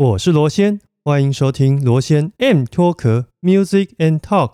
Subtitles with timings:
[0.00, 4.52] 我是罗先，欢迎收听罗先 M 脱壳 Music and Talk。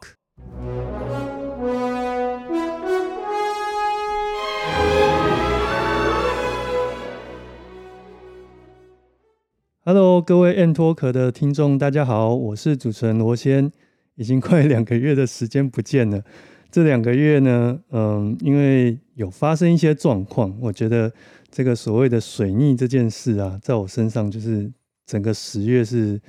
[9.84, 13.70] Hello，各位 M 脱壳的听众，大家好，我是主持人罗先。
[14.16, 16.24] 已经快两个月的时间不见了，
[16.72, 21.12] 这两个月呢，嗯，因为有发生一些状况，我觉得
[21.52, 24.72] 这个所谓的水逆这件事啊，在我身上就是。
[25.06, 26.20] 整个十月是，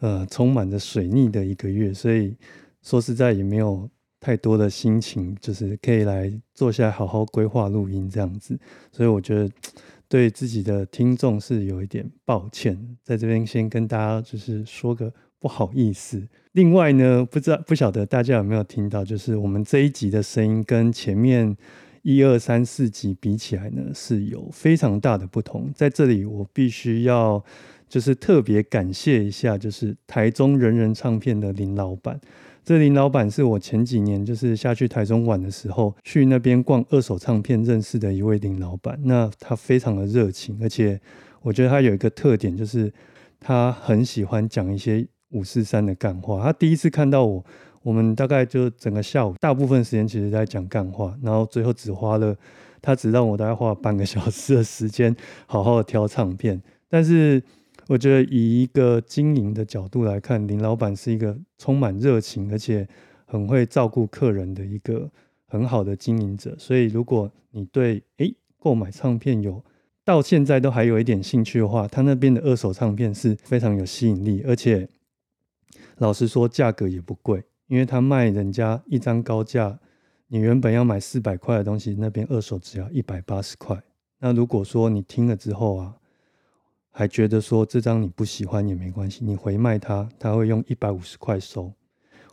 [0.00, 2.36] 呃，充满着水逆的一个月，所以
[2.82, 3.88] 说实在也没有
[4.20, 8.58] 太多的心情，就是可以来坐下来好好规划录音这样子。
[8.92, 9.50] 所以我觉得
[10.08, 16.22] 对自己的听众是有一点抱歉，在这边先跟大家就是说个不好意思。
[16.52, 21.56] 另外呢，不知道不晓得大家有没有听到，就是我们这一集的声音跟前面
[22.02, 25.72] 一二三四集比起来呢，是有非常大的不同。
[25.74, 27.42] 在这里我必须要。
[27.88, 32.20] 就是特别感谢一下，就是台中人人唱片的林老板。
[32.64, 39.00] 这林老板是我前几年就是下去台中玩的时候，去那边逛二手唱片认识的一位林老板。
[39.04, 41.00] 那他非常的热情，而且
[41.40, 42.92] 我觉得他有一个特点，就是
[43.40, 46.44] 他很喜欢讲一些五四三的干话。
[46.44, 47.42] 他第一次看到我，
[47.82, 52.36] 我们大概就整个下午大部分时间其实在讲干话，然后最后只花了
[52.82, 57.42] 他只让我大概花半个小时的时间，好好的挑唱片，但是。
[57.88, 62.86] 我觉得以一个经营的角度来看，林老板是一个充满热情，而且
[63.24, 65.10] 很会照顾客人的一个
[65.46, 66.54] 很好的经营者。
[66.58, 69.64] 所以，如果你对诶购买唱片有
[70.04, 74.86] 到现在都还有一点兴趣的话，他那边的二手唱片是非常有吸引力，而且
[75.96, 79.80] 老实说价格也不贵，因为他卖人家一张高价，
[80.26, 83.82] 你原本要买四百块的东西，那边二手只要一百八十块。
[84.18, 85.96] 那如果说你听了之后啊，
[86.98, 91.72] 还觉得说这张你不喜欢也没关系，你回卖他，他会用一百五十块收。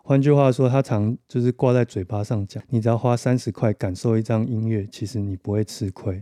[0.03, 6.19] 换句话说，他常就是挂在嘴巴上讲，你只要花三十块感受一张音乐，其实你不会吃亏。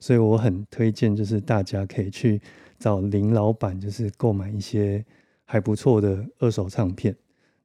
[0.00, 2.40] 所以我很推荐，就是大家可以去
[2.78, 5.04] 找林老板，就是购买一些
[5.44, 7.14] 还不错的二手唱片。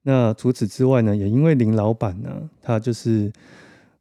[0.01, 3.31] 那除此之外呢，也因为林老板呢，他就是。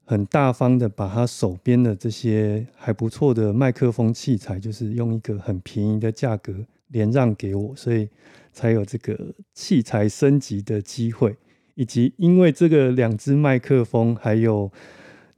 [0.09, 6.55] 很大方的把他手边的这些还不错的麦克风器材，就是用一个很便宜的价格
[6.89, 8.09] 连让给我，所以
[8.53, 9.19] 才有这个
[9.53, 11.37] 器材升级的机会，
[11.75, 14.71] 以及因为这个两只麦克风，还有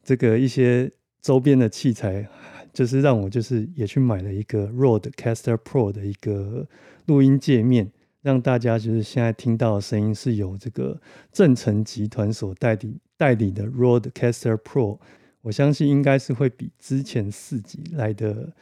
[0.04, 0.90] 这个一些
[1.22, 2.28] 周边的器材，
[2.74, 6.68] 就是让我就是也去买了一个 Rodecaster Pro 的一个
[7.06, 7.90] 录音界面。
[8.28, 11.00] 让大家就是现在听到的声音是由这个
[11.32, 14.98] 正成集团所代理代理的 Roadcaster Pro，
[15.40, 18.52] 我相信应该是会比之前四集来的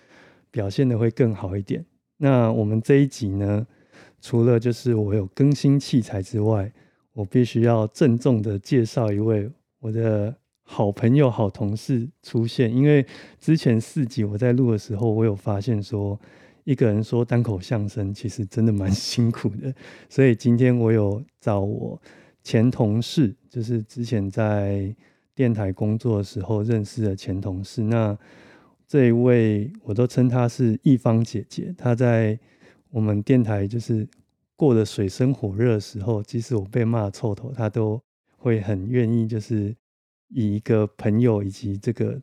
[0.53, 1.85] 表现的会更好一点。
[2.19, 3.67] 那我们这一集呢，
[4.21, 6.73] 除了就是我有更新器材之外，
[7.13, 9.51] 我必须要郑重的介绍一位
[9.81, 13.05] 我的好朋友、好同事出现，因为
[13.41, 16.17] 之前四集我在录的时候，我有发现说。
[16.67, 19.73] 一个人说单口相声，其实真的蛮 辛苦的。
[20.09, 22.01] 所以今天我有找我
[22.43, 24.93] 前同事，就是之前在
[25.33, 27.85] 电台工作的时候认识的前同事。
[27.85, 28.19] 那
[28.85, 31.73] 这一位，我都称她是一方姐姐。
[31.79, 32.37] 她在
[32.91, 34.05] 我们电台就是
[34.57, 38.01] 过得水深火热的时候，即使我被骂臭头，她都
[38.37, 39.73] 会很愿意，就是
[40.31, 42.21] 以一个朋友以及这个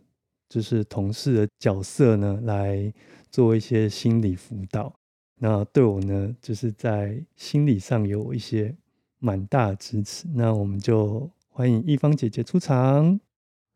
[0.50, 2.94] 就是同事的角色呢来。
[3.34, 4.94] 做一些心理辅导，
[5.40, 8.76] 那对我呢，就是在心理上有一些
[9.18, 10.28] 蛮大的支持。
[10.36, 13.20] 那我们就欢迎一方姐姐出场。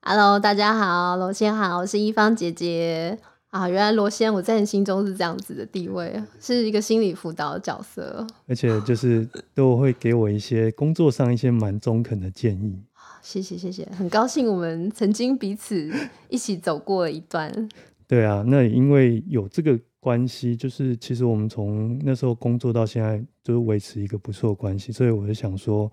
[0.04, 3.68] Hello，大家好，罗先好，我是一方姐姐啊。
[3.68, 12.80] 原来罗先我在你心中是这样子的地位，是一个心理辅导的角色，而且就是 都会给我一些工作上一些蛮中肯的建议。
[13.24, 15.92] 谢谢谢谢，很高兴我们曾经彼此
[16.30, 17.68] 一起走过一段。
[18.08, 25.92] 对啊，那因为有这个关系，就是其实我们从那时候工作到现在，就是维持一个不错的关系，所以我就想说，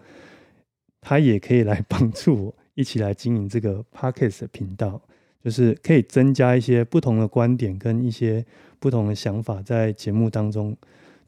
[1.01, 5.01] 他也可以来 帮助我一起来经营这个 Podcast 的频道，
[5.43, 8.47] 就是可以增加一些不同的观点跟一些
[8.79, 10.77] 不同的想法，在节目当中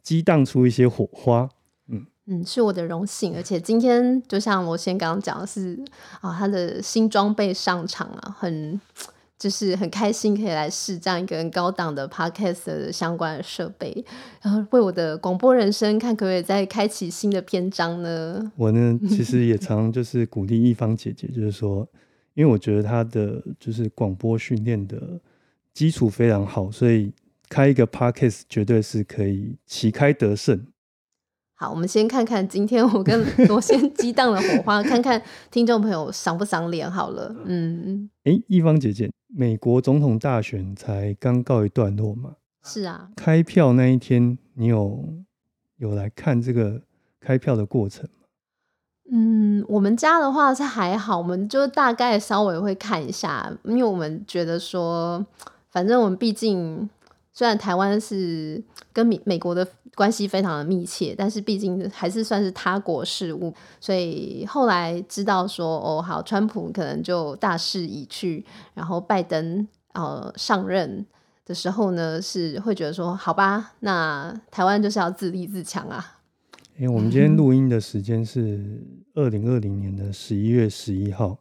[0.04, 1.48] 激荡出一些火花。
[1.88, 5.76] 嗯嗯，是我的荣幸，而且今天就像我先刚刚讲的是
[6.20, 8.80] 啊，他的新装备上场啊，很。
[9.38, 14.04] 就是很开心可以来试这样一个很高档的 podcast 的相关的设备，
[14.40, 18.52] 然后为我的广播人生看可不可以再开启新的篇章呢？
[18.56, 21.86] 我呢，其实也常就是鼓励一方姐姐，就是说，
[22.34, 25.20] 因为我觉得她的就是广播训练的
[25.74, 27.12] 基础非常好，所以
[27.48, 30.66] 开一个 podcast 绝对是可以旗开得胜。
[31.58, 35.20] 好，我们先看看今天我跟 罗先激荡的火花，看看
[35.50, 37.34] 听众朋友赏不赏脸好了。
[37.46, 42.32] 嗯，哎，一方姐姐，美国总统大选才刚告一段落嘛？
[42.62, 43.08] 是啊。
[43.16, 45.02] 开票那一天，你有
[45.78, 46.82] 有来看这个
[47.20, 48.26] 开票的过程吗？
[49.10, 55.24] 嗯，我们家的话是还好，我们就大概稍微会看一下，因为我们觉得说，
[55.70, 56.90] 反正我们毕竟。
[57.36, 68.42] 虽然台湾是跟美美国的关系非常的密切，但是毕竟还是算是他国事务，所以后来知道说哦，好，川普可能就大势已去，
[68.72, 71.04] 然后拜登呃上任
[71.44, 76.20] 的时候呢，是会觉得说，好吧，那台湾就是要自立自强啊。
[76.78, 78.82] 因为我们今天录音的时间是
[79.12, 81.36] 二零二零年的十一月十一号，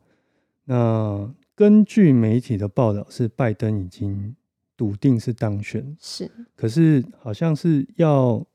[0.65, 4.35] 那根据媒体的报道，是拜登已经。
[4.77, 8.45] 笃定是当选，是，可是好像是要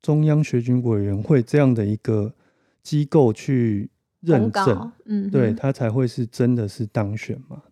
[0.00, 2.32] 中央选举委员会这样的一个
[2.82, 3.90] 机构去
[4.20, 7.62] 认证，嗯，对他才会是真的是当选嘛？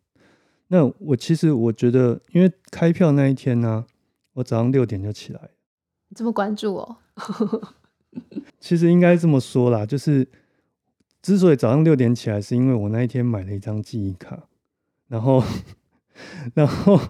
[0.69, 3.87] 那我其实我觉得，因为开票那一天呢，
[4.35, 5.51] 我早上六点就起来，
[6.09, 6.99] 你这么关注哦？
[8.61, 10.29] 其实应该这么说啦，就是
[11.23, 14.47] 之所以早上六点起来，是因为我那一天买了一张记忆卡，
[15.09, 15.43] 然后，
[16.53, 17.01] 然后。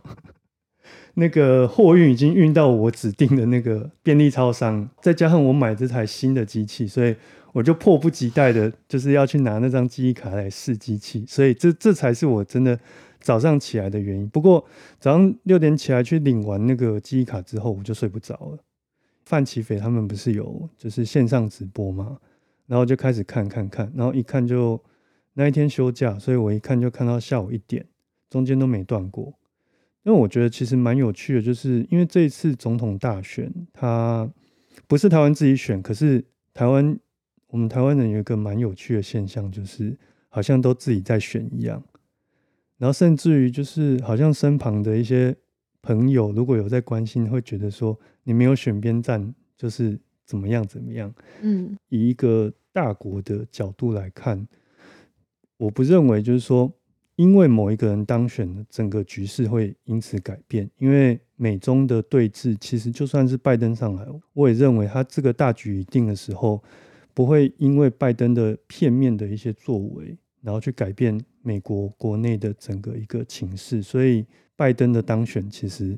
[1.14, 7.14] 那个货运已经运到我指定的那个便利超商，再加上我买这台新的机器，所以
[7.52, 11.24] 我就迫不及待的，就是要去拿那张记忆卡来试机器。
[11.26, 12.78] 所以这这才是我真的
[13.20, 14.28] 早上起来的原因。
[14.28, 14.64] 不过
[14.98, 18.58] 早上六点起来去领完那个记忆卡之后，我就睡不着了。
[19.24, 22.18] 范奇斐他们不是有就是线上直播吗？
[22.66, 24.82] 然后就开始看看看，然后一看就
[25.34, 27.86] 那一天休假，所以我一看就看到下午一点，
[28.28, 29.32] 中间都没断过。
[30.04, 34.30] 因为我觉得其实蛮有趣的，就是因为这一次总统大选，它
[34.86, 36.22] 不是台湾自己选，可是
[36.52, 36.98] 台湾
[37.46, 39.96] 我们台湾人有一个蛮有趣的现象，就是
[40.28, 41.82] 好像都自己在选一样，
[42.76, 45.34] 然后甚至于就是好像身旁的一些
[45.80, 51.14] 朋友如果有在关心，会觉得说你没有选边站就是怎么样怎么样。
[51.40, 54.46] 嗯，以一个大国的角度来看，
[55.56, 56.70] 我不认为就是说。
[57.16, 60.68] 因为某一个人当选了，整个局势会因此改变。
[60.78, 66.62] 因为美中的对峙，其实就算是拜登上来，我也认为他这个大局已定的时候，
[67.12, 73.80] 不会因为拜登的片面的一些作为，然后去改变美国国内的整个一个情势。
[73.80, 74.26] 所以，
[74.56, 75.96] 拜登的当选其实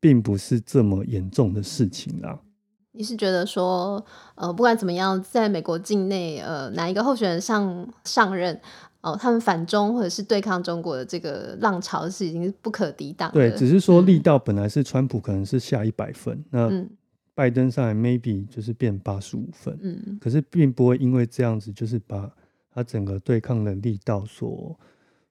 [0.00, 2.40] 并不是这么严重的事情啦。
[2.92, 4.02] 你是觉得说，
[4.36, 8.58] 呃，不管怎么样，在美国境内，呃，哪一个候选人上上任？
[9.06, 13.30] 哦，他们反中或者是对抗中国的这个浪潮是已经不可抵挡。
[13.30, 16.68] 对，只是说力道本来是川普可能是下一百分，那
[17.32, 19.78] 拜登上来 maybe 就是变八十五分。
[19.80, 22.28] 嗯，可是并不会因为这样子就是把
[22.74, 24.76] 他整个对抗的力道所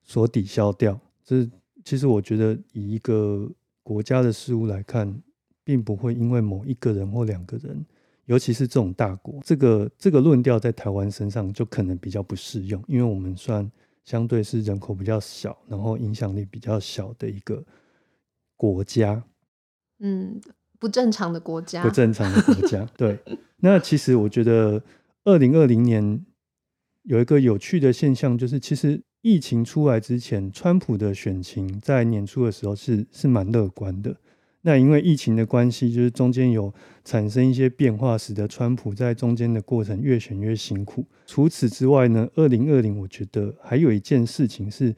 [0.06, 0.98] 所抵消掉。
[1.26, 1.46] 这
[1.84, 3.52] 其实我觉得以一个
[3.84, 5.22] 国家的事物来看，
[5.66, 7.86] 并不会因为某一个人或两个人。
[8.26, 13.70] 尤其是这种大国，这个这个论调在台湾身上就可能比较不适用，因为我们算
[14.04, 17.64] 相对是人口比较小，然后影响力比较小的一个
[18.58, 19.24] 国家。
[20.00, 20.42] 嗯，
[20.80, 22.84] 不正常的国家，不正常的国家。
[22.98, 23.20] 对，
[23.58, 24.82] 那其实我觉得
[25.24, 26.26] 二零二零年
[27.04, 34.18] 有一个有趣的现象，就是其实疫情出来之前，川普的选情在年初的时候是是蛮乐观的。
[34.68, 41.06] 那因为疫情的关系，就是中间有产生一些变化，使得川普在中间的过程越选越辛苦。
[41.28, 44.96] 除此之外呢，二零二零我觉得还有一件事情是，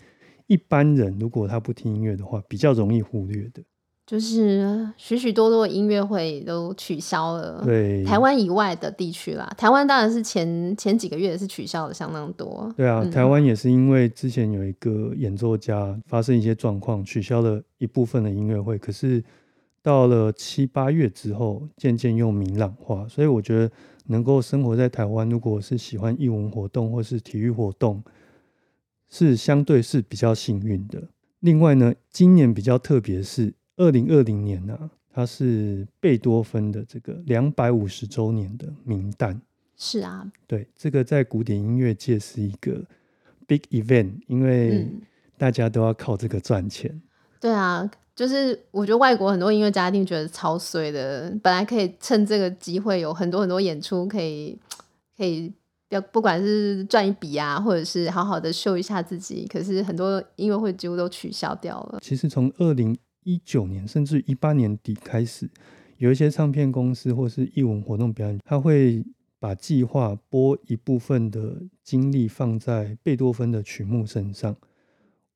[0.47, 3.61] 一般人如果他不听音乐的话，比较容易忽略的，
[4.05, 7.61] 就是许许多多的音乐会都取消了。
[7.65, 12.73] 对，台湾以外的地区啦，台湾当然是前前几个月是取消的相当多。
[12.77, 19.21] 对啊，台湾也是因为之前有一个演奏家发生一些状况，取消了一部分的音乐会，可是。
[19.81, 23.71] 到了七八月之后，渐渐又明朗化，所以我觉得
[24.07, 28.03] 能够生活在台湾，如果是喜欢艺文活动或是体育活动，
[29.09, 31.01] 是相对是比较幸运的。
[31.39, 39.41] 另外呢，今年比较特别是二零二零年呢，它是贝多芬的这个两百五十周年的名单。
[39.77, 42.83] 是啊，对，这个在古典音乐界是一个
[43.45, 44.89] big event，因为
[45.37, 47.01] 大家都要靠这个赚钱。
[47.39, 47.89] 对啊。
[48.17, 54.57] 就是我觉得外国很多音乐家一定觉得超衰的，本来可以趁这个机会有很多很多演出，可以
[55.15, 55.53] 可以
[55.89, 61.99] 要不管是赚一笔啊，或者是好好的秀一下自己，可是很多音乐会几乎都取消掉了。
[62.01, 65.47] 其实从二零一九年甚至一八年底开始，
[65.97, 69.05] 有一些唱片公司或是艺文活动表演，他会
[69.39, 74.55] 把计划拨一部分的精力放在贝多芬的曲目身上。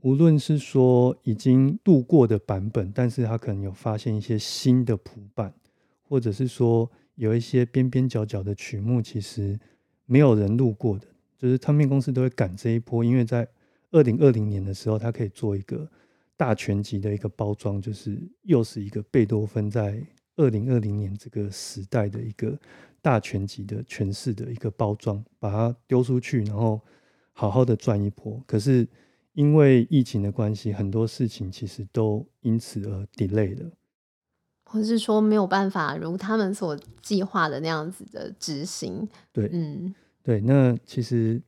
[0.01, 5.53] 无论是说已经录过的版本，但是他可能有发现一些新的谱版，
[6.01, 9.60] 或者是说有一些边边角角的曲目，其实
[10.08, 11.05] 没有人录过的，
[11.38, 13.48] 就是唱片公司都会赶这一波，因为在
[13.91, 15.88] 二零二零年的时候，它可以做一个
[16.36, 20.01] 大全集的一个包装，就是又是一个贝多芬在
[20.36, 22.58] 二零二零年这个时代的一个
[23.03, 26.81] 大全集的诠释的一个包装，把它丢出去，然后
[27.34, 28.41] 好好的赚一波。
[28.48, 28.88] 可是。
[29.33, 33.71] 因为疫情的关系，很多事情其实都因此而 delay 了，
[34.65, 39.07] 或是说没有办法如他们所计划的那样子的执行。
[39.31, 40.41] 对，嗯，对。
[40.41, 41.41] 那其实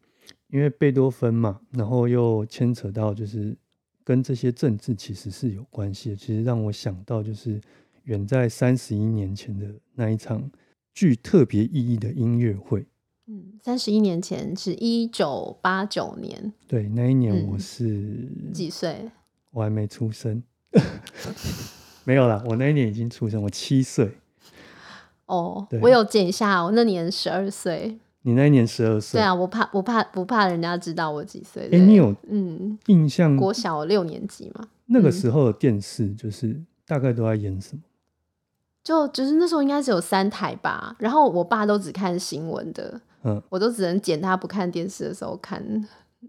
[0.47, 3.55] 因为贝多芬嘛，然后又牵扯到就是
[4.03, 6.15] 跟这些政治其实是有关系的。
[6.15, 7.59] 其实让我想到就是
[8.03, 10.49] 远在三十一年前的那一场
[10.93, 12.85] 具特别意义的音乐会。
[13.27, 16.51] 嗯，三十一年前是一九八九年。
[16.67, 19.09] 对，那一年我是几岁？
[19.51, 20.43] 我还没出生。
[22.03, 24.17] 没有啦，我那一年已经出生，我七岁。
[25.25, 27.97] 哦，我有减一下，我那年十二岁。
[28.23, 29.19] 你那一年十二岁？
[29.19, 31.69] 对啊，我怕，我怕，不怕人家知道我几岁。
[31.71, 33.37] 哎，你有嗯印象？
[33.37, 34.67] 国小六年级嘛。
[34.87, 37.81] 那个时候的电视就是大概都在演什么？
[38.83, 42.99] 就就是那时候应该是有三台吧，然后我爸都只看新闻的。
[43.23, 45.63] 嗯，我都只能捡他不看电视的时候看。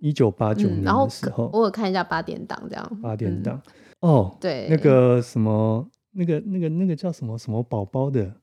[0.00, 3.00] 一九八九年的时候，偶尔看一下八点档这样。
[3.00, 3.62] 八点档
[4.00, 8.34] 哦，对，那个什么，那个那个那个叫什么什么宝宝的，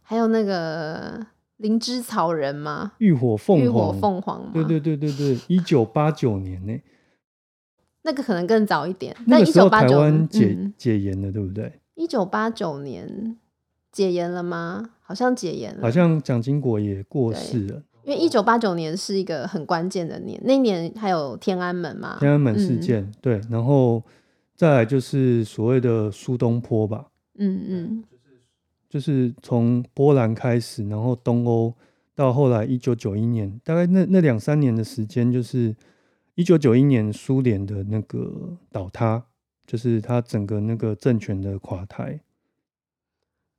[0.00, 2.92] 还有那个灵芝草人吗？
[2.98, 6.80] 浴火凤凰，浴火凤凰对对对对对，一九八九年呢，
[8.02, 9.16] 那个可能更早一点。
[9.26, 11.80] 那个时候台湾解解严了，对不对？
[11.94, 13.36] 一九八九年
[13.90, 14.90] 解严了吗？
[15.00, 17.82] 好像解严了，好像蒋经国也过世了。
[18.04, 22.16] 因为一九八九年是一个很关键的年，那年还有天安门嘛？
[22.20, 24.02] 天安门事件，对，然后
[24.54, 27.06] 再来就是所谓的苏东坡吧。
[27.38, 28.04] 嗯嗯，
[28.90, 31.72] 就是从波兰开始，然后东欧
[32.14, 35.74] 到后来一九九一年，大概那那两三年的时间，就是
[36.34, 39.24] 一九九一年苏联的那个倒塌，
[39.66, 42.20] 就是他整个那个政权的垮台。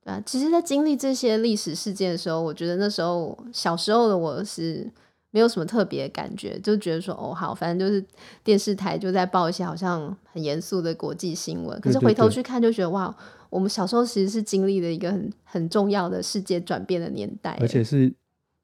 [0.04, 4.90] 啊，其实，在经历这些历史事件的时候，我觉得那时候小时候的我是
[5.30, 8.04] 没有什么特别感觉，就觉得说，哦，好，反正就是
[8.42, 11.80] 电视台就在报一些好像很严肃的国际新闻。
[11.80, 13.16] 可是回头去看，就觉得哇，
[13.48, 18.14] 我们小时候其实是经历了一个很很重要的世界转变的年代，而且是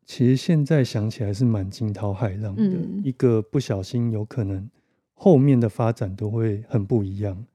[0.05, 4.69] 其实现在想起来是蛮惊涛骇浪的，一个不小心有可能
[5.15, 7.47] 后面的发展都会很不一样，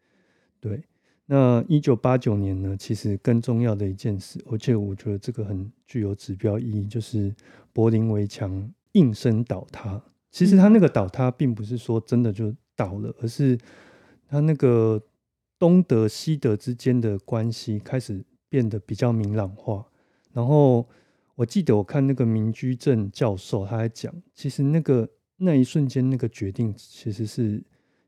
[0.59, 0.83] 对。
[1.27, 2.77] 那一九八九年呢？
[2.77, 7.33] 其实更重要的一件事，而且我觉得这个很具有指标意义，就是
[7.73, 9.99] 柏林围墙应声倒塌。
[10.29, 13.57] 其实它那个倒塌，并不是说真的就倒了，而是
[14.27, 15.01] 它那个
[15.57, 19.83] 东德西德之间的关系开始变得比较明朗化。
[20.31, 20.87] 然后
[21.33, 27.63] 我记得我看那个民居正教授他在讲，其实那个那一瞬间那个决定其实是。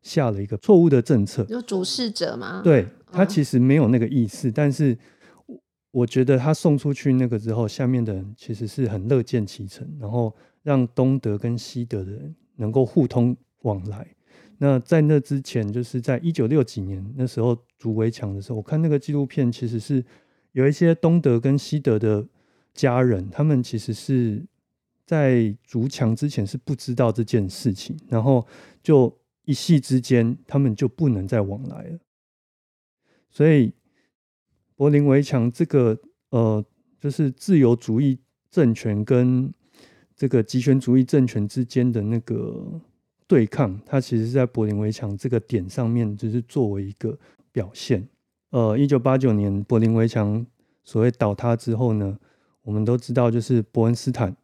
[0.08, 2.62] 下了一个错误的政策，有主事者吗？
[2.64, 4.98] 对他其实没有那个意思，但是
[5.92, 10.34] 我觉得他送出去那个之后，下面的人其实是很乐见其成，然后
[10.64, 14.08] 让东德跟西德的人能够互通往来。
[14.60, 20.02] 那在那之前，就是在一九六几年那时候筑围墙的时候，我看那个纪录片，其实是
[20.54, 22.26] 有一些东德跟西德的
[22.74, 24.42] 家人，他们其实是
[25.06, 28.48] 在筑墙之前是不知道这件事情，然后
[28.82, 29.14] 就。
[29.48, 32.00] 一夕之间，他们就不能再往来了。
[33.30, 33.72] 所以，
[34.76, 35.98] 柏林围墙这个
[36.32, 36.64] 呃，
[37.00, 38.20] 就是自由主义
[38.52, 39.54] 政权跟
[40.18, 42.82] 这个极权主义政权之间的那个
[43.26, 47.18] 对抗，它其实是在柏林围墙这个点上面，就是作为一个
[47.54, 48.06] 表现。
[48.50, 50.46] 呃，一九八九年柏林围墙
[50.84, 52.20] 所谓倒塌之后呢，
[52.64, 54.36] 我们都知道，就是伯恩斯坦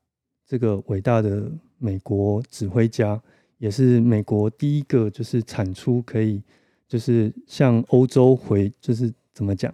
[0.48, 3.22] 这个伟大的美国指挥家。
[3.58, 6.42] 也是美国第一个，就是产出可以，
[6.88, 9.74] 就是向欧洲回，就是怎么讲，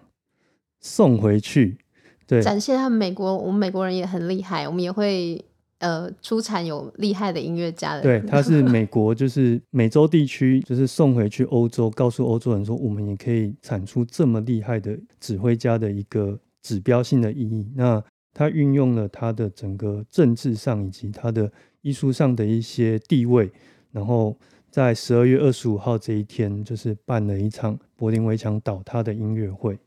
[0.79, 1.77] 送回去，
[2.27, 5.43] 对，展现他们美国，我们美国人也很厉害，我们也会
[5.79, 8.01] 呃出产有厉害的音乐家的。
[8.01, 17.71] 对，他是 美国，就是美洲地区，就是送回去欧洲，告诉欧洲人说，我们也可以产出这么厉害的指挥家的一个指标性的意义。
[17.75, 23.51] 那他运用了他的整个政治上以及他的艺术上的一些地位。
[23.91, 24.37] 然后
[24.69, 29.79] 在十二月二十五号这一天，就是办了一场柏林围墙倒塌的音乐会。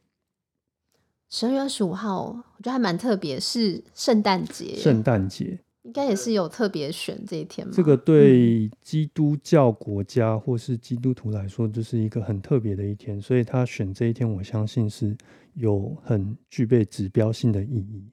[1.30, 4.76] 十二月二十五号，我觉得还蛮特别，是圣诞节。
[4.76, 7.72] 圣诞节应该也是有特别选这一天吗？
[7.74, 15.16] 这个对基督教国家或是基督徒来说，就是一个很特别的一天，所以他选这一天，我相信是
[15.54, 18.04] 有很具备指标性的意义。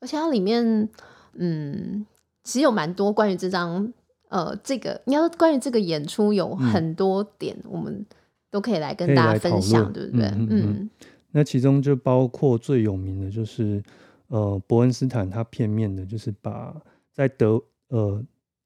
[0.00, 0.88] 而且它里面，
[1.34, 2.06] 嗯，
[2.44, 3.92] 其实有蛮多关于这张，
[4.28, 8.04] 呃，这个你要关于这个演出有很多点，我们
[8.50, 10.26] 都可以来跟大家分享，对不对？
[10.50, 10.90] 嗯。
[11.34, 13.82] 那其中就包括最有名的就是，
[14.28, 16.76] 呃，伯恩斯坦他片面的，就是把
[17.10, 17.58] 在德，
[17.88, 18.22] 呃，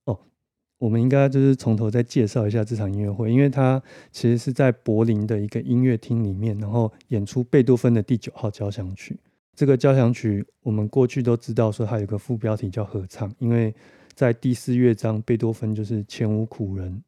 [0.06, 0.18] 哦，
[0.78, 3.80] 我们应该就是从头再介绍一下这场音乐会，因为他
[4.10, 9.16] 其实是在柏林的一个音乐厅里面，然后演出贝多芬的第九号交响曲。
[9.56, 13.74] 这个交响曲我们过去都知道说它有个副标题叫合唱，因为
[14.14, 17.02] 在第四乐章，贝多芬就是前无古人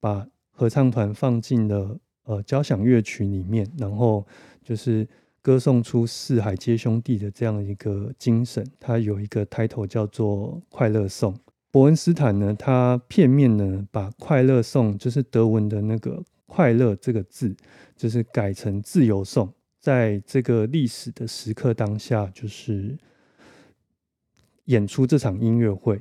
[0.00, 4.24] 把合唱团放进了呃交响乐曲里面，然后。
[4.60, 5.08] 就是
[5.40, 11.32] 歌颂出四海皆兄弟的这样一个精神，它有一个 title 叫做《快乐颂》。
[11.70, 17.56] 伯恩斯坦呢，他片面呢把“快乐颂”就是德文的那个“快乐”这个字，
[17.96, 19.50] 就是改成“自由颂”。
[19.78, 22.96] 在这个历史的时刻当下，就是
[24.64, 26.00] 演出这场音乐会。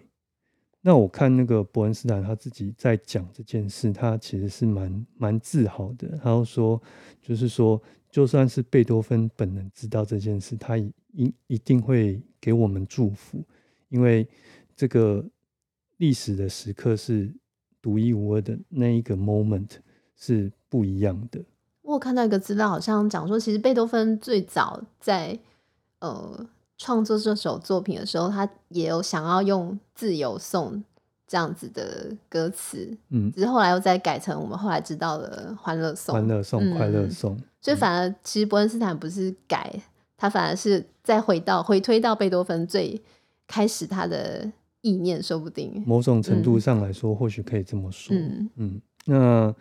[0.81, 6.17] 那我看那个伯恩斯坦他自己在讲这件事，他其实是蛮蛮自豪的。
[6.23, 6.81] 他说，
[7.21, 7.81] 就是说。
[8.09, 10.91] 就算是贝多芬本人知道这件事，他一
[11.45, 13.45] 一定会给我们祝福，
[13.89, 14.25] 因为
[14.77, 15.23] 这个
[15.97, 17.31] 历史的时刻是
[17.81, 19.69] 独一无二的，那一个 moment
[20.15, 21.43] 是不一样的。
[21.93, 25.37] 我看到一个资料，好像讲说，其实贝多芬最早在
[25.99, 26.45] 呃
[26.77, 30.83] 创作这首作品的时候，他也有想要用自由颂。
[31.29, 36.15] 这样子的歌词，嗯，只是后来又再改成我们后来知道的《欢乐颂》。
[36.17, 37.37] 欢乐颂，快乐颂。
[37.59, 39.77] 所以反而其实伯恩斯坦不是改，
[40.15, 43.01] 他反而是再回到回推到贝多芬最
[43.45, 45.83] 开始他的意念，说不定。
[45.85, 48.15] 某种程度上来说，或许可以这么说。
[48.15, 48.81] 嗯嗯。
[49.03, 49.53] 那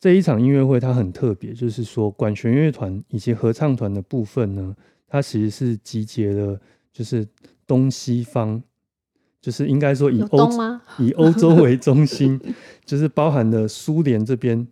[0.00, 4.74] 这一场音乐会它很特别，就是说管弦乐团以及合唱团的部分呢，
[5.06, 6.58] 它其实是集结了，
[6.92, 7.28] 就是
[7.66, 8.62] 东西方。
[9.42, 10.50] 就是应该说以欧
[10.98, 12.38] 以欧洲为中心，
[12.84, 14.68] 就是包含了苏联这边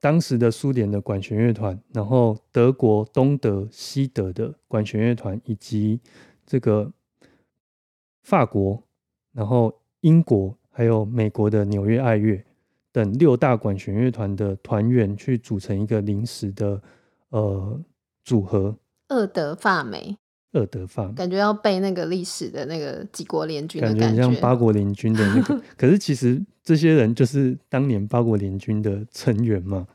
[0.00, 6.00] 当时的苏联的管弦乐团，然后德国东德、西德的管弦乐团，以及
[6.46, 6.90] 这个
[8.22, 8.82] 法国，
[9.34, 12.42] 然后英国还有美国的纽约爱乐
[12.96, 16.80] 等六大管弦乐团的团员去组成一个临时的
[17.28, 17.78] 呃
[18.24, 18.74] 组合，
[19.08, 20.16] 二德发美。
[20.52, 25.60] 二德发感觉要背那个历史的那个几国联军，感觉像八国联军的那个。
[25.76, 29.86] 可是其实这些人就是当年八国联军的成员嘛。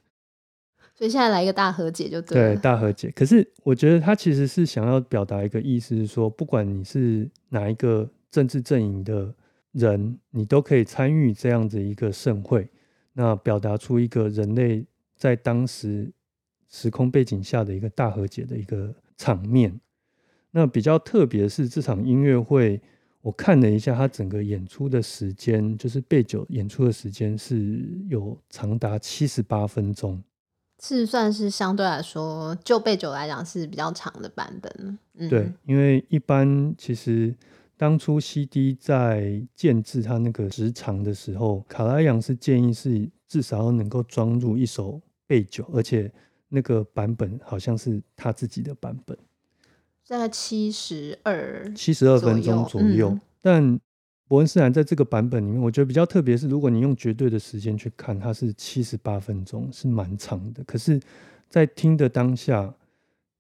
[0.94, 2.54] 所以现在来一个大和解就对。
[2.54, 3.10] 对，大和解。
[3.16, 9.34] 可是我觉得他其实是想要表达一个意思，是说不管你是哪一个政治阵营的
[9.72, 12.70] 人，你都可以参与这样子一个盛会，
[13.14, 16.12] 那表达出一个人类在当时
[16.70, 19.80] 时空背景下的一个大和解的一个场面。
[20.52, 22.82] 那比较特别是这场音乐会，
[23.22, 30.22] 我看了一下，它整个演出的时间，就是贝九演出的时间是有长达七十八分钟，
[30.82, 34.98] 是算是相对来说，就贝九来讲是比较长的版本。
[35.30, 37.34] 对，因为一般其实
[37.82, 46.14] 当初 CD 在建制它那个时长的时候，卡拉扬是建议是至少要能够装入一首贝九，而且
[46.48, 49.18] 那个版本好像是他自己的版本。
[50.08, 53.80] 大概七十二七十二分钟左右，但
[54.28, 60.64] 伯恩斯坦在这个版本里面，我觉得比较特别是，如果你用绝对的时间去看，它是七十八分钟，是蛮长的。
[60.66, 61.02] 可是，
[61.50, 62.72] 在听的当下，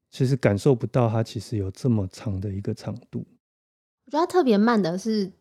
[0.10, 3.23] 其实感受不到它其实有这么长的一个长度。
[4.12, 5.32] 我觉得特别慢的是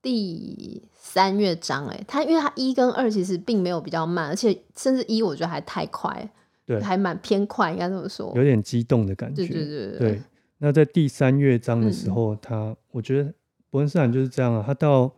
[0.00, 6.30] 第三乐章，哎，它因为它一跟二其实并没有比较慢，而且甚至一我觉得还太快，
[6.64, 10.22] 对，还蛮偏快，应该这么说，有点激动的感觉，对对对对。
[10.58, 13.34] 那在第三乐章的时候，他我觉得
[13.70, 14.62] 伯恩斯坦就是这样啊。
[14.64, 15.12] 他到，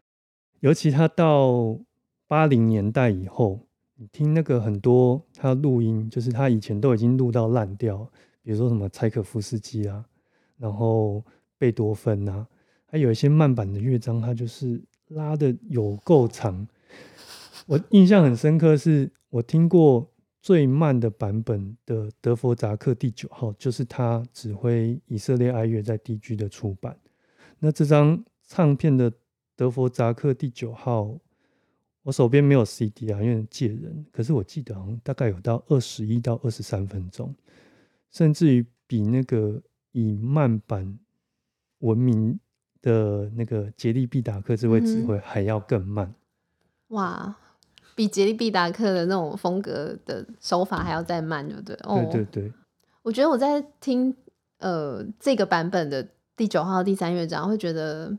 [0.61, 1.78] 尤其他到
[2.26, 3.61] 八零年代以后，
[3.96, 8.08] 你听那个很多他录音，就是他以前都已经录到烂掉，
[8.42, 10.04] 比如说什么柴可夫斯基啊，
[10.56, 11.22] 然后
[11.58, 12.46] 贝多芬啊，
[12.92, 16.68] 还有一些慢版的乐章，它就是拉的有够长。
[17.66, 20.09] 我印象很深刻，是我听过。
[20.42, 26.98] 最慢的版本的德弗扎克第九号，就是他指挥以色列爱乐在 DG 的出版。
[27.61, 29.12] 那这张唱片的
[29.55, 31.16] 德弗扎克第九号，
[32.02, 34.05] 我手边没有 CD 啊，因为借人。
[34.11, 37.33] 可是我记得好像大概有到二十一到二十三分钟，
[38.11, 40.98] 甚至于比那个以慢版
[41.78, 42.37] 闻名
[42.83, 46.12] 的那个杰利毕达克这位指挥还要更慢。
[46.88, 47.35] 哇，
[47.95, 51.77] 比杰利毕达克的那种风格的手法还要再慢，对不对？
[51.77, 52.53] 对对对。
[53.03, 54.14] 我觉得我在听
[54.59, 58.16] 呃这个版本的第九号第三乐章，会觉得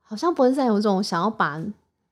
[0.00, 1.62] 好像伯恩斯坦有种想要把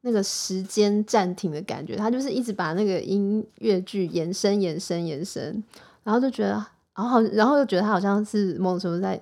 [0.03, 5.65] 那个时间暂停的感觉，他就是一直把那个音乐剧延伸、延伸、延伸，
[6.03, 9.21] 然后就觉得，然后然后又觉得他好像是某种程度在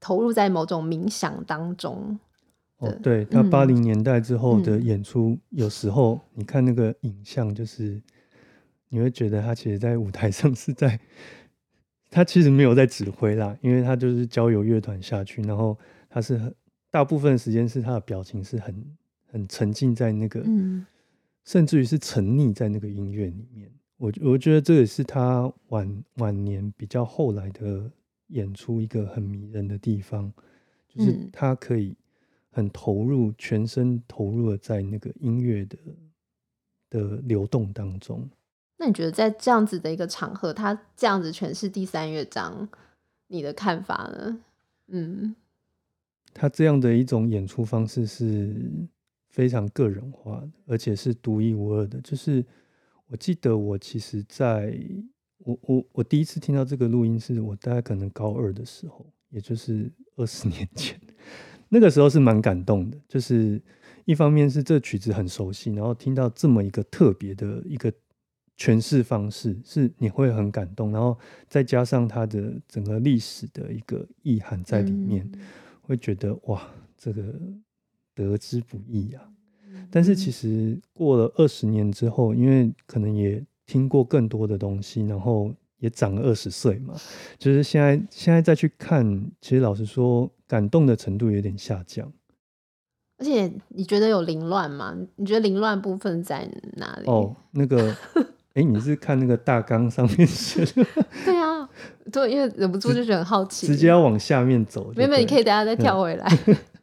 [0.00, 2.18] 投入在某种冥想当中。
[2.78, 8.02] 哦，对他八零年代之后的演出，有时候你看那个影像，就是
[8.88, 10.98] 你会觉得他其实在舞台上是在。
[12.12, 16.52] 他其实没有在指挥啦，因为他就是交由乐团下去，然后他是很
[16.90, 18.84] 大部分时间是他的表情是很
[19.30, 20.44] 很沉浸在那个，
[21.44, 23.70] 甚至于是沉溺在那个音乐里面。
[23.96, 27.88] 我我觉得这也是他晚晚年比较后来的
[28.30, 30.32] 演出一个很迷人的地方，
[30.88, 31.94] 就是他可以
[32.50, 35.78] 很投入，全身投入的在那个音乐的
[36.88, 38.28] 的流动当中。
[38.76, 42.68] 那你觉得在这样子的一个场合，他这样子诠释第三乐章，
[43.26, 44.40] 你的看法呢？
[44.86, 45.36] 嗯，
[46.32, 48.56] 他这样的一种演出方式是
[49.28, 52.00] 非常个人化的，而且是独一无二的。
[52.00, 52.44] 就是
[53.06, 54.76] 我记得我其实在
[55.44, 61.00] 我我我第一次听到这个录音，是我大概可能高二的时候，也就是 二十年前。
[61.68, 63.62] 那个时候是蛮感动的，就是
[64.04, 67.92] 一方面是这曲子很熟悉，然后听到这么一个特别的一个。
[68.58, 75.26] 诠释方式是你会很感动，然后再加上它的整个历史的一个意涵在里面，
[75.80, 77.22] 会觉得哇，这个
[78.14, 79.32] 得之不易啊。
[79.90, 86.94] 但是其实过了二十年之后，因为可能也听过更多的东西，然后也长了二十岁嘛，
[87.38, 92.12] 就是现在现在再去看，其实老实说，感动的程度有点下降。
[93.18, 94.96] 而且你觉得有凌乱吗？
[95.14, 97.06] 你觉得凌乱部分在哪里？
[97.06, 97.96] 哦，那个。
[98.54, 100.84] 哎，你是看那个大纲上面写的？
[101.24, 101.70] 对啊，
[102.10, 104.92] 对，因为忍不住就是很好奇，直接要往下面走。
[104.96, 106.26] 没有，你可以等下再跳回来。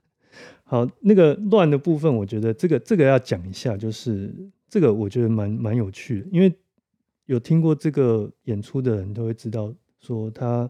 [0.64, 4.34] 好，那个乱的部分，我觉得这个这个要讲一下，就是
[4.70, 6.58] 这个我觉得蛮蛮有趣的，因为
[7.28, 10.70] 有听过这个演出的人都会知道，说他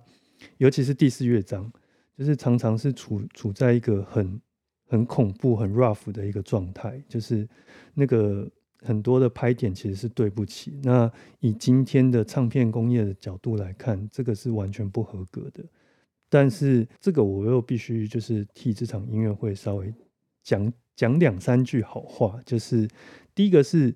[0.58, 1.72] 尤其是第四乐章，
[2.16, 4.40] 就是常常是处处在一个很
[4.86, 7.48] 很恐怖、很 rough 的一个状态，就是
[7.96, 8.48] 那个。
[8.82, 10.80] 很多的拍点其实是对不起。
[10.84, 15.66] 那以今天的唱片工业的角度来看，这个是完全不合格的。
[16.30, 19.92] 但是这个我又必须就是替这场音乐会稍微
[20.44, 22.40] 讲讲两三句好话。
[22.46, 22.88] 就是
[23.34, 23.94] 第一个是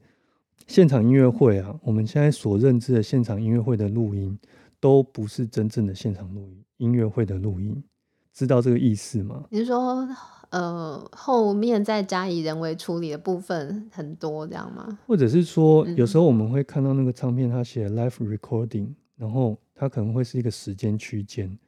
[0.72, 4.40] 现场音乐会啊，我们现在所认知的现场音乐会的录音
[4.80, 7.84] 都不是真正的现场录音，音乐会的录音，
[8.32, 9.44] 知道这个意思吗？
[9.50, 10.08] 你是说？
[10.52, 14.98] 呃，后面再加以人为处理的部分很多，这样吗？
[15.06, 21.60] 或者是说，有时候我们会看到那个唱片，它写 live recording，然后它可能会是一个时间区间，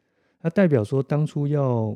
[0.41, 1.93] 它代表说当初要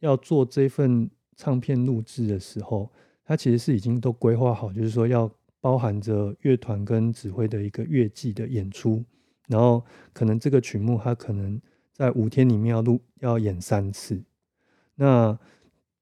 [0.00, 2.90] 要做这份唱片录制的时候，
[3.24, 9.04] 它其实是已经都规划好，就是说要包含着乐团跟指挥的一个乐季的演出，
[9.48, 11.60] 然后可能这个曲目它可能
[11.92, 14.22] 在五天里面要录要演三次，
[14.96, 15.38] 那。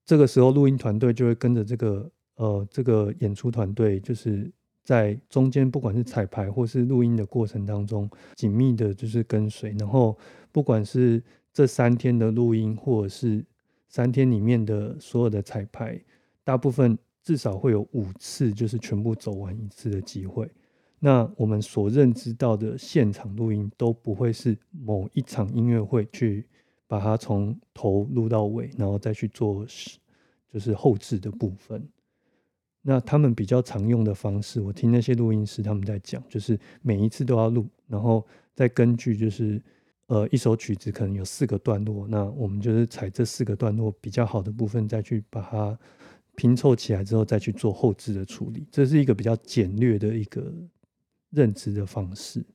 [0.09, 4.51] 这个时候，录音团队就会跟着这个呃这个演出团队，就是
[4.83, 9.77] 在中间，不管是彩排或是录音的过程当中，紧密的就是跟随。
[9.79, 10.17] 然后，
[10.51, 13.45] 不管是这三天的录音，或者是
[13.87, 16.03] 三天里面的所有的彩排，
[16.43, 16.97] 大部分
[17.29, 20.51] 至少会有五次，就是全部走完一次的机会。
[20.99, 26.49] 那我们所认知到的现场录音，都不会是某一场音乐会去。
[26.91, 29.63] 把它从头录到尾，然后再去做
[30.51, 31.87] 就是后置的部分。
[32.81, 39.63] 那他们比较常用的方式，我听那些录音师他们在讲，就是每一次都要录，然后再根据就是
[40.07, 45.79] 呃一首曲子可能有四个段落，那我们就是采这四个段落比较好的部分，再去把它
[46.39, 48.65] 拼凑起来之后，再去做后置的处理。
[48.71, 50.55] 这是一个比较简略的一个
[51.31, 52.47] 认知的方式。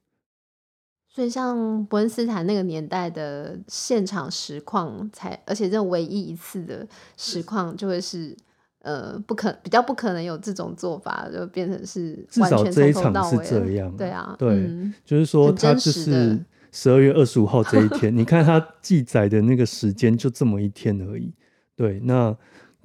[1.09, 8.33] 所以，像伯恩斯坦那个年代的现场实况，才而且这唯一一次的实况，就会是
[8.79, 13.93] 呃不可比较不可能有这种做法，就变成是至少这一场是这样。
[13.97, 14.65] 对啊，对，
[15.03, 16.39] 就是说他就是
[16.71, 21.33] 十二月二十五号这一天， 你看他记载的那个时间就这么一天而已。
[21.75, 22.35] 对，那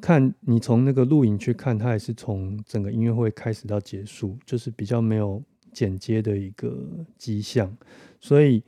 [0.01, 7.77] 看你从那个录影去看，它也是从整个音乐会开始到结束，就是比较没有剪接的一个迹象，
[8.21, 8.63] 所以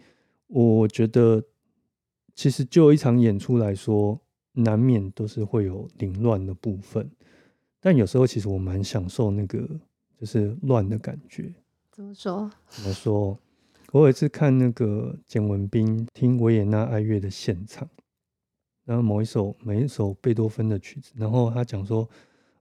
[0.48, 1.42] 我觉得
[2.34, 4.20] 其实就一场演出来说，
[4.52, 7.10] 难免都是会有凌乱的部分，
[7.80, 9.68] 但有时候其实我蛮享受那个
[10.18, 11.52] 就是乱的感觉。
[11.92, 12.50] 怎么说？
[12.68, 13.38] 怎么说？
[13.92, 17.88] 我有一次看那个简文斌听维也纳爱乐的现场，
[18.90, 22.10] 然后某一首每一首贝多芬的曲子，然后他讲说，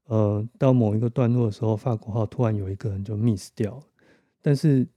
[0.03, 3.83] 呃，到某一个段落的时候，法国号突然有一个人就 miss 掉了，
[4.39, 4.87] 但是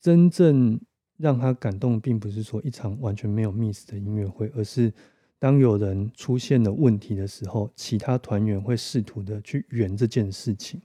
[0.00, 0.80] 真正
[1.16, 4.92] 让他感动，并不是说一场完全没有 miss 的音乐会，而是
[5.40, 10.80] 当有人出现了问题的时候，其他团员会试图的去圆这件事情。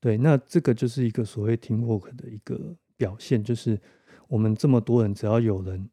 [0.00, 3.80] 对，那这个就是一个所谓 team work 的一个表现，就是
[4.28, 5.88] 我们这么多人，只要有人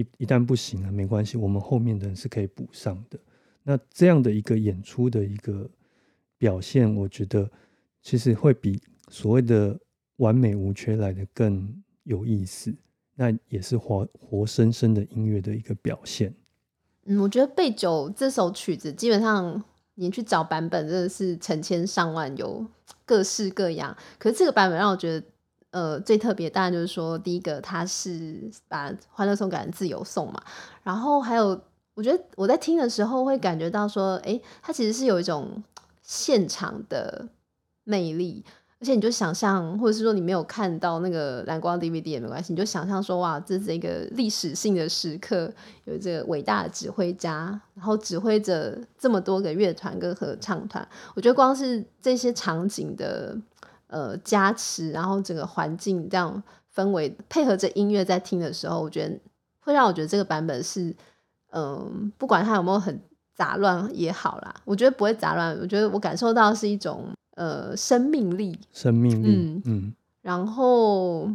[0.00, 3.18] 一一旦不行了，没关系，我们后面的人是可以补上的。
[3.62, 5.68] 那这样的一个演出的一个
[6.38, 7.50] 表现，我觉得
[8.02, 9.78] 其实会比所谓的
[10.16, 12.74] 完美无缺来的更有意思。
[13.14, 16.32] 那也是活活生生的音乐的一个表现。
[17.06, 19.62] 嗯，我觉得《背九》这首曲子，基本上
[19.94, 22.64] 你去找版本，真的是成千上万有。
[23.04, 25.26] 各式各样，可是这个版本让我觉得，
[25.70, 30.42] 呃，最特别当然就是说，第一个他是把《欢乐颂》改成自由颂嘛，
[30.82, 31.60] 然后还有，
[31.94, 35.62] 我觉得我在听的时候会感觉到说，哎，它其实是有一种
[36.02, 37.28] 现场的
[37.84, 38.44] 魅力。
[38.80, 45.52] 而且你就想象，或者是说你没有看到那个蓝光 DVD 也没关系，你就想象说哇，这是一个历史性的时刻，
[45.82, 50.88] 有这个伟大的指挥家，然后指挥着这么多个乐团跟合唱团。
[51.16, 53.36] 我觉得光是这些场景的
[53.88, 56.42] 呃加持，然后整个环境这样
[56.74, 59.18] 氛围配合着音乐在听的时候，我觉得
[59.60, 60.94] 会让我觉得这个版本是
[61.50, 62.98] 嗯，不管它有没有很
[63.34, 65.54] 杂乱也好啦，我觉得不会杂乱。
[65.60, 67.08] 我觉得我感受到是一种。
[67.38, 71.30] 呃，生命力，生命力，嗯嗯，然后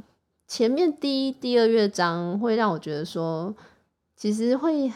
[0.46, 3.56] 前面第一、第二乐章会让我觉得说，
[4.18, 4.92] 其实会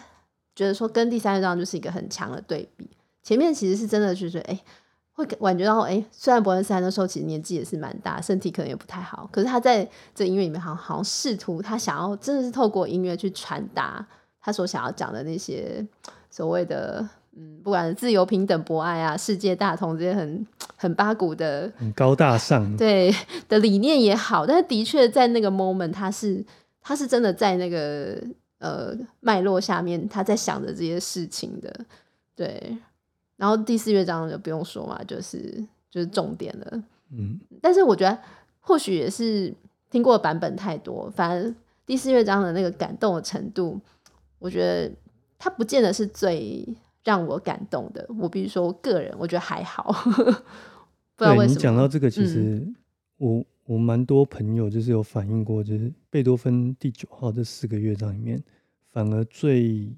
[0.53, 2.89] 觉得说跟第三乐章就是一个很强的对比。
[3.23, 4.59] 前面其实是真的就是，哎，
[5.17, 14.05] 会感觉到，哎，虽然伯恩斯坦那时候其实年纪也是蛮大，身体可能也不太好，可是他在这音乐里面，好像好像试图他想要真的是透过音乐去传达
[14.39, 15.85] 他所想要讲的那些
[16.29, 17.07] 所谓的。
[17.39, 23.13] 嗯，不管自由、平等、博爱啊，世界大同这些很很八股的、很高大上对
[23.47, 26.43] 的理念也好，但是的确在那个 moment，他是
[26.81, 28.19] 他是真的在那个
[28.57, 31.71] 呃脉络下面，他在想着这些事情的。
[32.35, 32.75] 对，
[33.37, 36.83] 然后第四乐章就不用说嘛，就是就是重点了。
[37.11, 38.19] 嗯，但是我觉得
[38.59, 39.53] 或许也是
[39.89, 43.79] 听过的版本太多，反正第四乐章的那个感动的程度，
[44.39, 44.91] 我觉得
[45.39, 46.67] 它不见得是最。
[47.03, 49.93] 让我感动的，我比如说我个人，我觉得还好。
[51.15, 51.53] 不知道为什么。
[51.53, 52.61] 你讲到这个，其实
[53.15, 58.43] 我我蛮多朋友就是有反映过，就是贝多芬第九号这四个乐章里面，
[58.91, 59.89] 反而最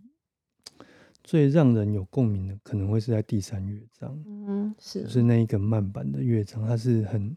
[1.23, 4.17] 最让人有共鸣的，可能会是在第三乐章。
[4.25, 7.35] 嗯，是，就是那一个慢版的乐章，它是很，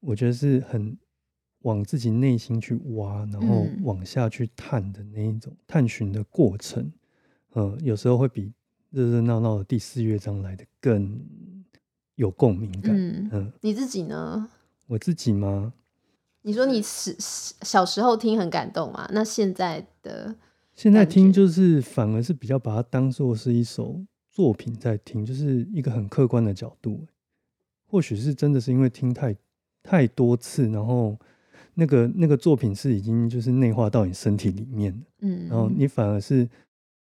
[0.00, 0.96] 我觉得是很
[1.60, 6.92] 往自己内心去挖，然后往下去探的那一种探寻的过程。
[7.54, 8.52] 嗯，有时候会比。
[8.94, 11.18] 热热闹闹的第四乐章来的更
[12.16, 12.94] 有共鸣感。
[12.94, 14.50] 嗯，你自己呢？
[14.86, 15.72] 我自己吗？
[16.42, 19.08] 你说你是小时候听很感动嘛？
[19.10, 20.36] 那现在的
[20.82, 27.06] 现在听就是反而是比较把它当做是一首作品在听，就是一个很客观的角度。
[27.86, 29.36] 或许是真的是因为听太
[29.80, 31.16] 太多次，然后
[31.74, 35.06] 那个那个作品是已经就是内化到你身体里面的。
[35.20, 36.48] 嗯，然后你反而是。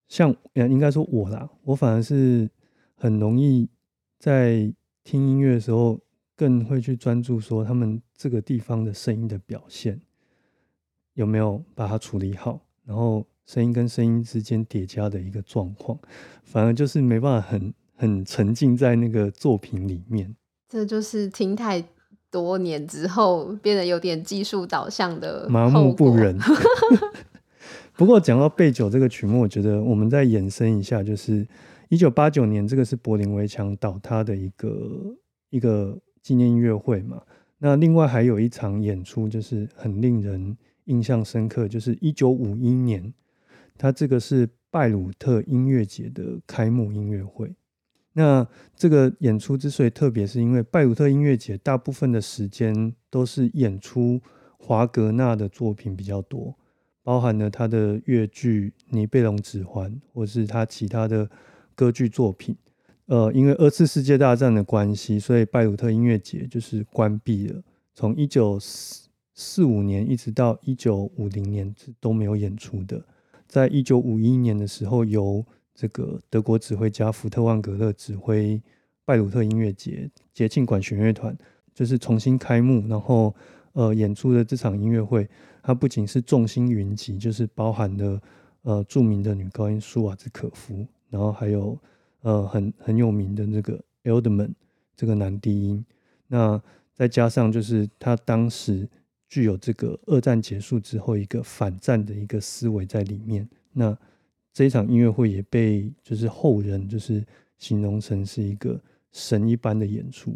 [0.08, 2.50] 像应该说我啦，我反而是
[2.96, 3.66] 很容易
[4.18, 4.70] 在
[5.04, 5.98] 听音乐的时候，
[6.36, 9.98] 更会去专注说他们这个地方的声音的表现
[11.14, 15.98] 有没有把它处理好，然后声音跟声音之间叠加的一个状况，
[16.42, 20.34] 反而就是没办法很很沉浸在那个作品里面。
[20.68, 21.84] 这就是听太
[22.30, 26.38] 多年之后变得有点技术导向的麻木不仁。
[27.94, 31.46] 不过讲到背九这个曲目，我觉得我们再延伸一下，就是
[31.90, 35.14] 一九八九年这个是柏林围墙倒塌的一个
[35.50, 37.20] 一个纪念音乐会嘛。
[37.58, 43.12] 那另外还有一场演出，就是很令人印象深刻，就是一九五一年，
[43.76, 47.54] 它这个是拜鲁特音乐节的开幕音乐会。
[48.14, 54.20] 那这个演出之所以特别，是因为拜鲁特音乐节大部分的时间都是演出
[54.58, 56.56] 华格纳的作品比较多。
[57.04, 61.28] 包含了他的越剧《尼贝龙指环》，或是他其他的
[61.74, 62.56] 歌剧作品。
[63.06, 67.60] 呃，因为二次世界大战的关系，所以拜鲁特音乐节就是关闭了。
[67.92, 73.04] 从一九四四五年一直到一九五零年都没有演出的。
[73.52, 78.58] 在一九五一年的时候，由这个德国指挥家福特万格勒指挥
[79.04, 81.36] 拜鲁特音乐节节庆管弦乐团，
[81.74, 83.34] 就是重新开幕，然后
[83.74, 85.28] 呃演出的这场音乐会，
[85.62, 88.18] 它不仅是众星云集，就是包含了
[88.62, 91.78] 呃著名的女高音舒瓦兹可夫，然后还有
[92.22, 94.54] 呃很很有名的那个 Eldman
[94.96, 95.84] 这个男低音，
[96.26, 96.58] 那
[96.94, 98.88] 再加上就是他当时。
[99.32, 103.48] 具有这个二战结束之后一个反战的一个思维在里面。
[103.72, 103.96] 那
[104.52, 107.24] 这一场音乐会也被就是后人就是
[107.56, 108.78] 形容成是一个
[109.10, 110.34] 神一般的演出。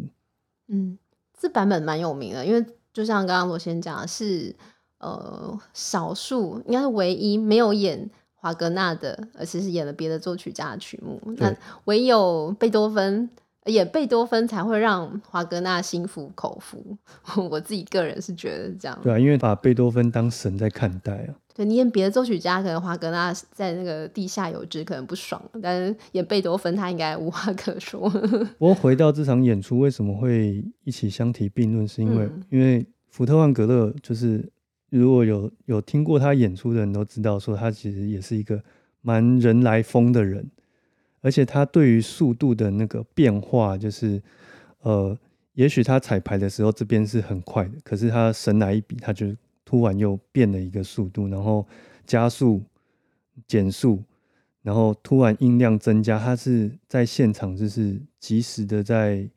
[0.69, 0.97] 嗯，
[1.39, 4.55] 这版本蛮有名的，因为就像刚刚罗先讲是，
[4.97, 11.21] 呃，少数应该是唯一没有演华格纳的，而且是演了别的作曲家的曲目。
[11.37, 11.55] 那
[11.85, 13.29] 唯有贝多芬。
[13.67, 16.97] 也贝多芬才会让华格纳心服口服，
[17.49, 18.97] 我自己个人是觉得这样。
[19.03, 21.35] 对啊，因为把贝多芬当神在看待啊。
[21.53, 28.07] 对你演别的作曲家，可能华格纳在那个地下有知可能不爽，但是演贝多芬他应该无话可说。
[28.59, 31.87] 不过回到这场演出，为什么会一起相提并论？
[31.87, 34.47] 是因为因为福特万格勒就是
[34.91, 38.61] 如果有有听过他演出的人都知道，说他其实也是一个
[39.01, 40.47] 蛮人来疯的人。
[41.27, 44.21] 而且他对于速度的那个变化，就是，
[44.79, 45.13] 呃，
[45.55, 49.35] 也许他彩排的时候这边是很快的，可是他神来一笔，他就
[49.65, 51.67] 突然又变了一个速度，然后
[52.05, 52.63] 加速、
[53.45, 54.01] 减速，
[54.61, 59.29] 然后突然音量增加，他是在现场就是及时的在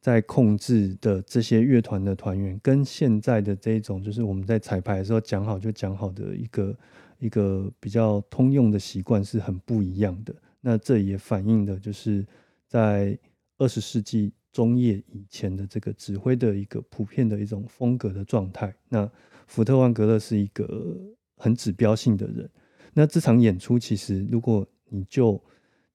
[0.00, 6.76] 在控制的这些乐团的团员，跟现在的这种就是我们在彩排的时候讲好就讲好的一个
[7.20, 10.34] 一个比较通用的习惯是很不一样的。
[10.68, 12.26] 那这也反映的就是
[12.66, 13.16] 在
[13.56, 18.74] 二十世纪中叶以前的这个指挥的一个普遍的一种风格的状态。
[18.88, 19.08] 那
[19.46, 21.00] 福特万格勒是一个
[21.36, 22.50] 很指标性的人。
[22.92, 25.40] 那这场演出其实，如果你就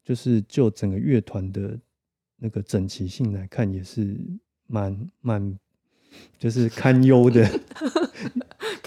[0.06, 1.78] 就是就整个乐团的
[2.38, 4.18] 那个整齐性来看，也是
[4.68, 5.60] 蛮蛮
[6.40, 7.46] 就是堪忧的。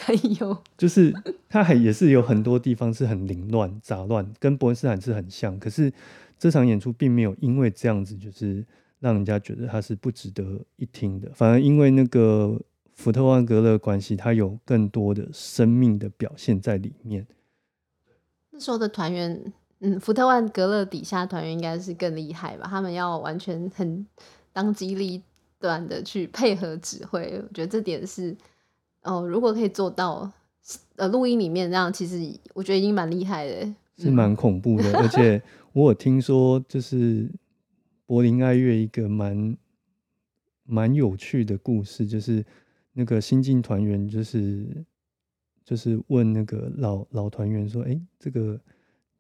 [0.05, 1.11] 堪忧，就是
[1.49, 5.59] 他还也是有很多地方是很凌乱杂乱，跟伯恩斯坦是很像。
[5.59, 5.91] 可是
[6.39, 8.63] 这场演出并没有因为这样子，就是
[9.01, 12.61] 让人家觉得他是不值得一听的，反而因为那个
[12.93, 17.27] 福特万格勒关系，他有更多的生命的表现在里面。
[18.51, 22.67] 那时候的团员，嗯，福特万格勒底下团员应该是更厉害吧？
[22.69, 24.07] 他们要完全很
[24.53, 25.23] 当机立
[25.59, 28.37] 断的去配合指挥，我觉得这点是。
[29.05, 30.33] 哦，如果可以做到，
[30.97, 32.19] 呃，录音里面那样，其实
[32.55, 34.99] 我觉得已经蛮厉害的，是蛮恐怖的。
[34.99, 35.41] 而且
[35.75, 37.31] 我有听说，就是
[38.07, 39.57] 柏林爱乐一个蛮
[40.65, 42.43] 蛮有趣的故事，就是
[42.95, 44.85] 那个新进团员，就是
[45.65, 48.59] 就是问那个老老团员说：“哎，这个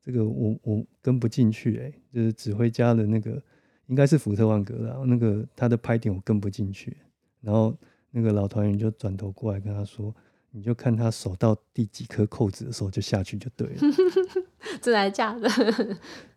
[0.02, 3.42] 这个我我跟不进去，哎，就是指挥家的那个
[3.88, 6.96] 应该是福特万格了，那个他的拍点我跟不进去。”
[7.42, 7.76] 然后。
[8.16, 10.14] 那个老团员就转头过来跟他说
[10.52, 13.80] ：“你就看他手到第几颗扣子的时候就下去就对了。
[14.80, 15.48] ”真的假的？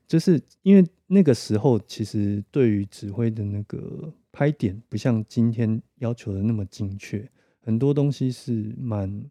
[0.08, 7.30] 就是因为那个时候其实对于指挥的那个拍点不像今天要求的那么精确，
[7.62, 9.24] 很多东西是蛮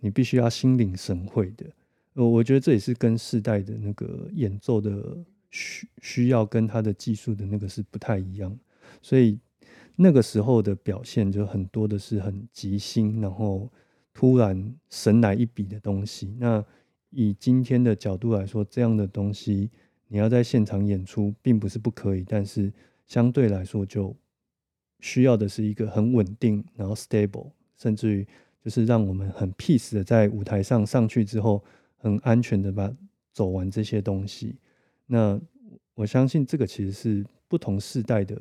[0.00, 1.66] 你必须要心领神会的。
[2.14, 5.18] 呃，我觉得这也是跟世代的那个演奏的
[5.50, 8.58] 需需要跟他的技术的那个是不太一样，
[9.02, 9.38] 所以。
[9.96, 13.70] 那个时候的表现就很多的是很即兴，然后
[14.12, 16.36] 突然神来一笔的东西。
[16.38, 16.64] 那
[17.10, 19.70] 以今天的角度来说，这样的东西
[20.08, 22.70] 你要在现场演出并不是不可以，但是
[23.06, 24.14] 相对来说就
[25.00, 28.26] 需要的是一个很稳定，然后 stable，甚至于
[28.62, 31.64] 就是让我们很 peace 的在舞台上上去之后，
[31.96, 32.94] 很安全的把
[33.32, 34.56] 走完这些东西。
[35.06, 35.40] 那
[35.94, 38.36] 我相信这个其实是不同世代的。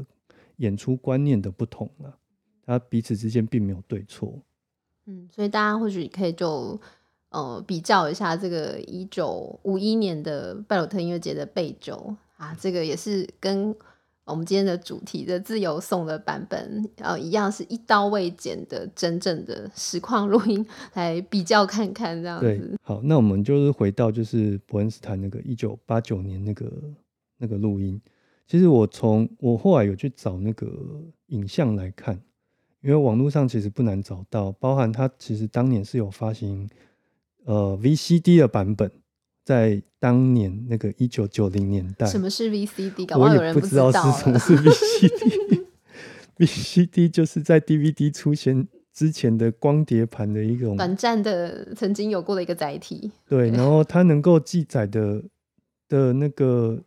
[0.57, 2.17] 演出观念的不同了，
[2.65, 4.41] 他彼此之间并没有对错。
[5.05, 6.79] 嗯，所以大家或许可以就
[7.29, 13.75] 呃比较一下这个一九五一年的拜鲁特音乐节的备酒啊，这个也是跟
[14.23, 22.75] 我们今天的主题的自由颂的版本呃一样，是一刀未剪的真正的实况录音来比较看看这样子。
[22.81, 26.71] 好，那我们就是回到就是伯恩斯坦那个一九八九年那个
[27.37, 28.01] 那个录音。
[28.47, 30.67] 其实我从我后来有去找那个
[31.27, 32.21] 影像来看，
[32.81, 36.69] 因为网络上其实不难找到，包含他其实当年是有发行
[37.45, 38.91] 呃 VCD 的版本，
[39.43, 43.05] 在当年那个一九九零年代，什么是 VCD？
[43.07, 44.37] 搞不好有人不知道是什么。
[44.37, 45.65] 是 VCD。
[46.37, 55.23] VCD 就是在 DVD 出现之前的光碟盘的一种短暂的曾经有过的一个载体，对，对然后它能够记载的
[55.87, 56.83] 的那个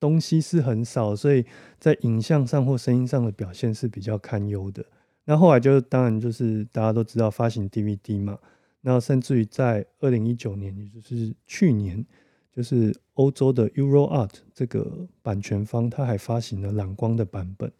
[0.00, 1.44] 东西是很少，所以
[1.78, 4.84] 在影像上或声音上的表现是比较堪忧的。
[5.26, 8.38] 那后来就当然就是大家都知道发行 DVD 嘛，
[8.80, 12.04] 那甚至于在二零一九年，也就是去年，
[12.50, 17.70] 就是欧洲的 EuroArt 这个版权方，它还发行了蓝光的版本。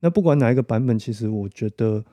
[0.00, 2.04] 那不管哪一个版本，其实我觉得，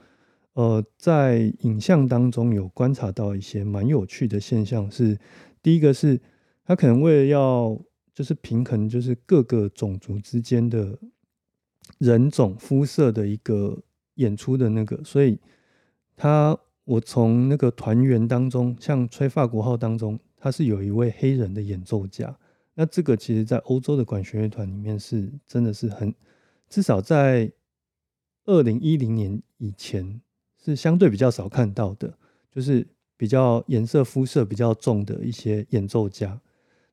[0.53, 5.18] 呃，在影像当中有观察到一些蛮有趣的现象是，
[5.61, 6.22] 第一个是
[6.63, 7.78] 它可能为了要
[8.16, 10.97] 就是平衡就是各个种族之间的
[11.99, 13.78] 人种肤色的一个
[14.16, 15.38] 演出的那个，所以
[16.16, 22.36] 他我从那个团员当中，像吹法国号当中，他是有一位黑人的演奏家。
[22.74, 26.13] 那这个其实在欧洲的管弦乐团里面是真的是很，
[26.70, 27.51] 至少在
[28.45, 30.22] 二零一零年以前
[30.63, 32.18] 是相对比较少看到的，
[32.49, 32.88] 就是
[33.18, 36.39] 比较颜色肤色比较重的一些演奏家。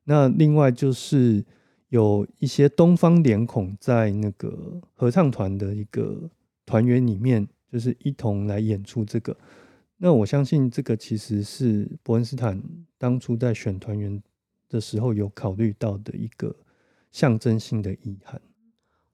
[0.05, 1.43] 那另外就是
[1.89, 6.29] 有一些东方脸孔在那个合唱团的一个
[6.65, 9.35] 团员里面，就是一同来演出这个。
[9.97, 12.61] 那我相信这个其实是伯恩斯坦
[12.97, 14.21] 当初在选团员
[14.67, 16.53] 的时候有考虑到的一个
[17.11, 18.41] 象征性的遗憾。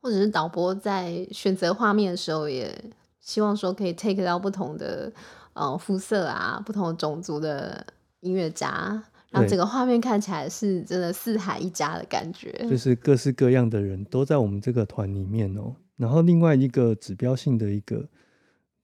[0.01, 2.73] 或者是导播在选择画面的时候，也
[3.19, 5.11] 希望说可以 take 到不同的
[5.53, 7.85] 呃肤色啊、不同种族的
[8.21, 12.51] 音乐家，让对整个画面看起来是真的四海一家的感觉。
[12.69, 15.75] 就是各式各样的人都在我们这个团里面哦。
[15.97, 18.07] 然后另外一个指标性的一个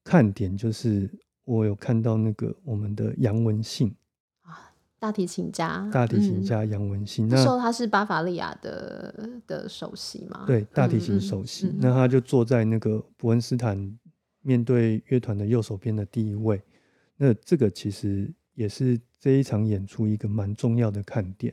[0.04, 1.10] 看点就是，
[1.46, 3.96] 我有看到那个我们的杨文信
[4.42, 10.44] 啊大提琴家，大提琴嗯家杨文信，那时候他是巴伐利亚的的首席嘛？
[10.46, 13.98] 对大提琴首席，嗯那他就坐在那个伯恩斯坦
[14.42, 16.62] 面对乐团的右手边的第一位。
[17.18, 21.52] 那这个其实也是这一场演出一个蛮重要的看点。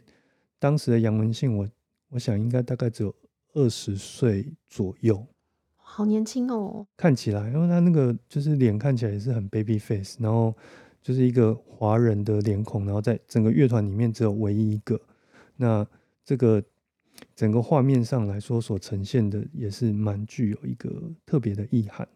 [0.59, 1.66] 当时的杨文信我，
[2.11, 3.14] 我想应该大概只有
[3.55, 5.27] 二十岁左右，
[5.77, 6.87] 好年轻哦。
[6.99, 10.55] 看起来，因为他那个就是脸看起来也是很 baby face，然后
[11.01, 15.01] 就是一个华人的脸孔，然后在整个乐团里面只有唯一一个。
[15.57, 15.87] 那
[16.23, 16.62] 这个
[17.35, 22.07] 整个画面上来说所呈现的也是蛮具有一个特别的意涵。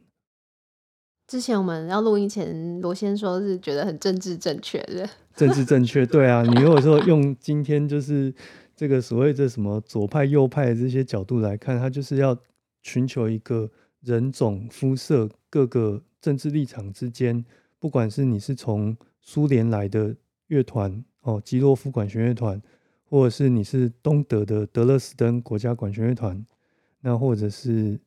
[1.26, 8.32] 之前我们要录音前，罗先说是觉得很政治正确的， 政治正确，对啊，你如果说用今天就是
[8.76, 12.36] 这个所谓的什么左派右派的这些角度来看，他就是要
[12.82, 13.68] 寻求一个
[14.02, 17.44] 人种、肤色各个政治立场之间，
[17.80, 20.14] 不管是你是从苏联来的
[20.46, 22.62] 乐团哦，基洛夫管弦乐团，
[23.10, 26.46] 或者是你是东德的德勒斯登国家管弦乐团，
[27.00, 27.98] 那或者是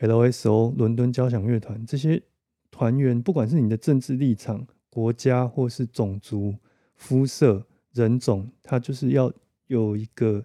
[0.00, 2.22] LSO 伦敦交响乐团这些
[2.70, 6.54] 团员，不管是你的政治立场、国家或是种族、
[6.94, 9.32] 肤色、人种，它就是要
[9.66, 10.44] 有一个，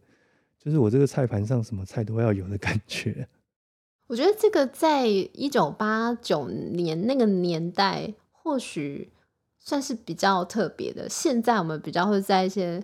[0.59, 3.27] 就是我这个菜盘上什么菜都要有的感觉。
[4.07, 9.11] 我觉得这个在一九八九年那个年代，或许
[9.57, 11.07] 算是比较特别的。
[11.09, 12.83] 现在我们比较会在一些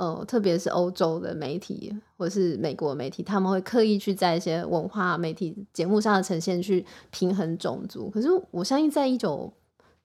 [0.00, 8.08] 呃，特别是欧洲的媒体或者是美国媒体，他们会刻意去在一些文化媒体节目上的呈现去平衡种族。
[8.08, 9.52] 可是我相信，在一九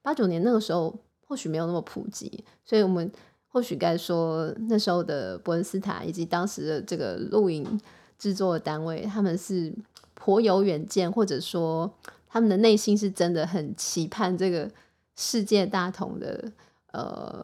[0.01, 0.93] 八九年那个时候，
[1.25, 3.09] 或许没有那么普及，所以我们
[3.47, 7.79] 或许该说那时候的伯恩斯坦以及当时的这个录影
[8.19, 9.73] 制作单位，他们是
[10.13, 11.89] 颇有远见，或者说
[12.27, 14.69] 他们的内心是真的很期盼这个
[15.15, 16.51] 世界大同的
[16.95, 17.43] 呃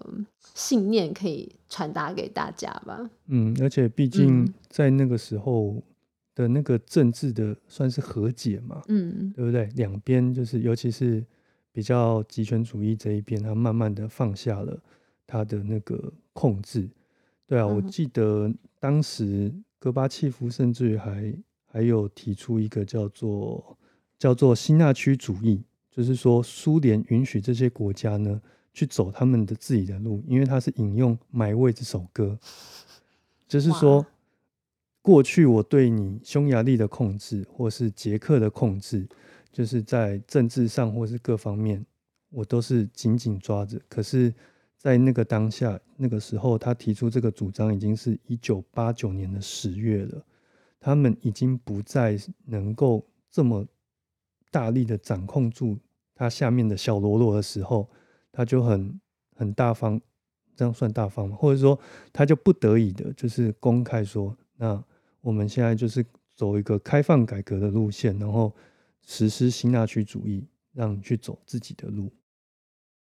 [0.55, 3.09] 信念可以传达给大家吧。
[3.27, 5.81] 嗯，而且毕竟嗯在那个时候
[6.33, 9.65] 的那个政治的算是和解嘛，嗯对不对？
[9.75, 11.23] 两边就是，尤其是
[11.71, 14.79] 比较极权主义这一边，他慢慢的放下了
[15.27, 16.89] 他的那个控制。
[17.45, 18.49] 对啊，我嗯记得
[18.79, 21.33] 当时戈巴契夫甚至于还
[21.65, 23.77] 还有提出一个叫做
[24.17, 28.41] 叫做新纳区主义，就是说苏联允许这些国家呢
[28.73, 32.37] 去走他们的自己的路，因为他是引用《买位》这首歌，
[33.47, 34.05] 就是说
[35.01, 39.07] 过去我对你匈牙利的控制，或是捷克的控制，
[39.51, 41.85] 就是在政治上或是各方面，
[42.29, 43.81] 我都是紧紧抓着。
[43.89, 44.33] 可是，
[44.77, 50.23] 在那个当下，那个时候，他提出这个主张，已经是一九八九年的十月了。
[50.79, 53.65] 他们已经不再能够这么
[54.49, 55.77] 大力的掌控住
[56.15, 57.87] 他下面的小喽啰的时候，
[58.31, 58.99] 他就很
[59.35, 59.99] 很大方，
[60.55, 61.35] 这样算大方吗？
[61.35, 61.79] 或者说
[62.13, 64.83] 他就不得已的，就是公开说，那
[65.21, 66.05] 我们现在就是
[66.35, 68.53] 走一个开放改革的路线，然后
[69.05, 72.11] 实施新纳区主义，让你去走自己的路。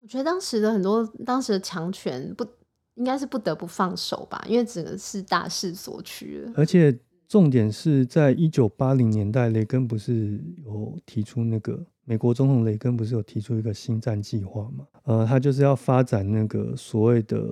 [0.01, 2.45] 我觉得当时的很多当时的强权不
[2.93, 6.53] 应该是不得不放手吧，因为整个是大势所趋了。
[6.55, 6.97] 而且
[7.27, 14.87] 重点是在一九八零年代，雷根不是有提出那个美国总统雷根不是有提出一个星战计划嘛？
[15.03, 17.45] 呃，他就是要发展那个所谓的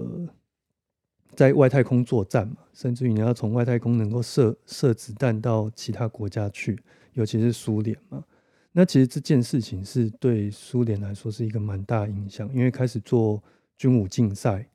[1.35, 6.81] 在外太空作战嘛，甚至于你要从外太空能够射射子弹到其他国家去，
[7.15, 8.23] 尤其是苏联嘛。
[8.71, 13.43] 那其实这件事情是对苏联来说是一个蛮大影响，因为开始做
[13.77, 14.65] 军武竞赛，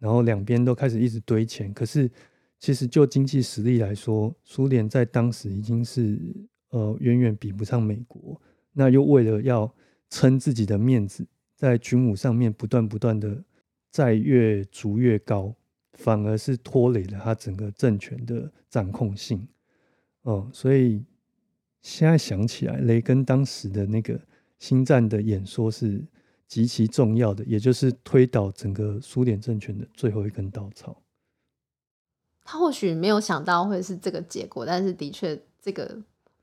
[0.00, 1.72] 然后两边都开始一直堆钱。
[1.72, 2.10] 可是
[2.58, 6.18] 其实就经济实力来说，苏联在当时已经是
[6.70, 8.40] 呃远远比不上美国。
[8.78, 9.74] 那又为了要
[10.08, 11.26] 撑自己的面子，
[11.56, 13.42] 在军武上面不断不断的
[13.90, 15.52] 在越逐越高，
[15.94, 19.46] 反而是拖累了他整个政权的掌控性。
[20.22, 21.04] 哦，所以。
[21.80, 24.20] 现在想起来，雷根当时的那个
[24.58, 26.04] 星战的演说是
[26.48, 31.00] 极其重要的，也就是推倒整个苏联政权的最后一根稻草。
[32.42, 35.96] 他或许没有想到会是这个结果，但是的确这个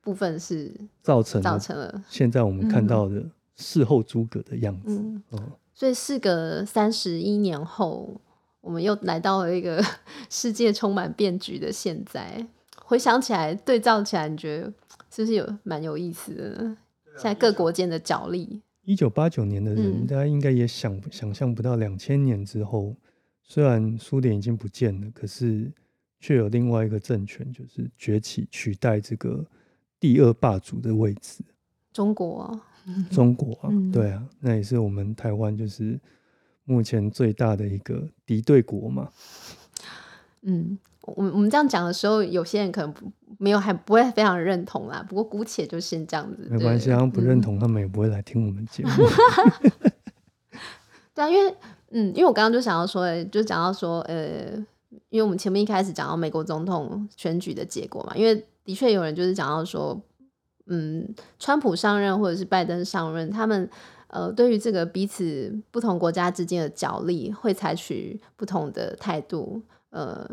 [0.06, 3.26] 部分是造成造成了现在我们看到的
[3.56, 5.02] 事后诸葛的样子。
[5.32, 5.42] 哦，
[5.74, 8.22] 所以事隔三十一年后，
[8.62, 9.84] 我们又来到了一个
[10.30, 12.46] 世界充满变局的现在。
[12.86, 14.72] 回想起来，对照起来，你觉得？
[15.10, 16.78] 是不是有蛮有意思的？
[17.16, 18.62] 现在各国间的角力。
[18.84, 22.96] 一九八九年的人，大家应该也想想象不到，两千年之后，
[23.42, 25.72] 虽然苏联已经不见了，可是
[26.20, 29.44] 却有另外一个政权就是崛起，取代这个
[30.06, 31.44] 第二霸主的位置。
[31.92, 32.60] 中国，
[33.10, 36.00] 中国啊，对啊，那也是我们台湾就是
[36.66, 39.10] 目前最大的一个敌对国嘛。
[40.44, 40.78] 嗯。
[41.16, 45.06] 我们我们这样讲的时候，有些人可能不没有还不会非常认同啦。
[45.08, 48.90] 不过姑且就先这样子，没关系，他们不认同，他们也不会来听我们节目。
[51.14, 51.56] 对啊，因为
[51.92, 54.56] 嗯，因为我刚刚就想要说，就讲到说，呃，
[55.10, 60.02] 因为我们前面一开始讲到美国总统选举的结果嘛，因为的确有人就是讲到说，
[60.66, 61.08] 嗯，
[61.40, 63.70] 川普上任或者是拜登上任，他们
[64.08, 69.62] 呃，对于这个彼此不同国家之间的角力，会采取不同的态度，
[69.92, 70.30] 呃。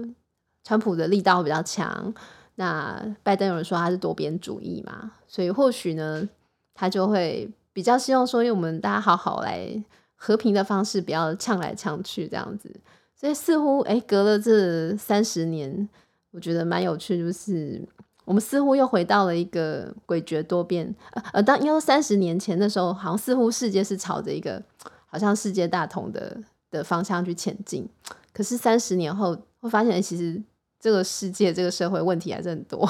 [0.64, 2.14] 川普的力道比较强，
[2.54, 6.28] 那拜登有人说他是多边主义嘛，所以或许呢，
[6.72, 12.72] 他就会比较希望说，用我们大家好好来和平的方式，不要呛来呛去这样子。
[13.16, 15.88] 所以似乎哎，隔了这三十年，
[16.30, 17.82] 我觉得蛮有趣，就是
[18.24, 20.94] 我们似乎又回到了一个诡谲多变。
[21.32, 24.62] 呃，当因为三十年前的时候，好像似乎世界是朝着一个
[25.06, 27.88] 好像世界大同的的方向去前进，
[28.32, 30.42] 可是三十年后会发现，其实。
[30.84, 32.84] 这个世界，这个社会问题还是很多，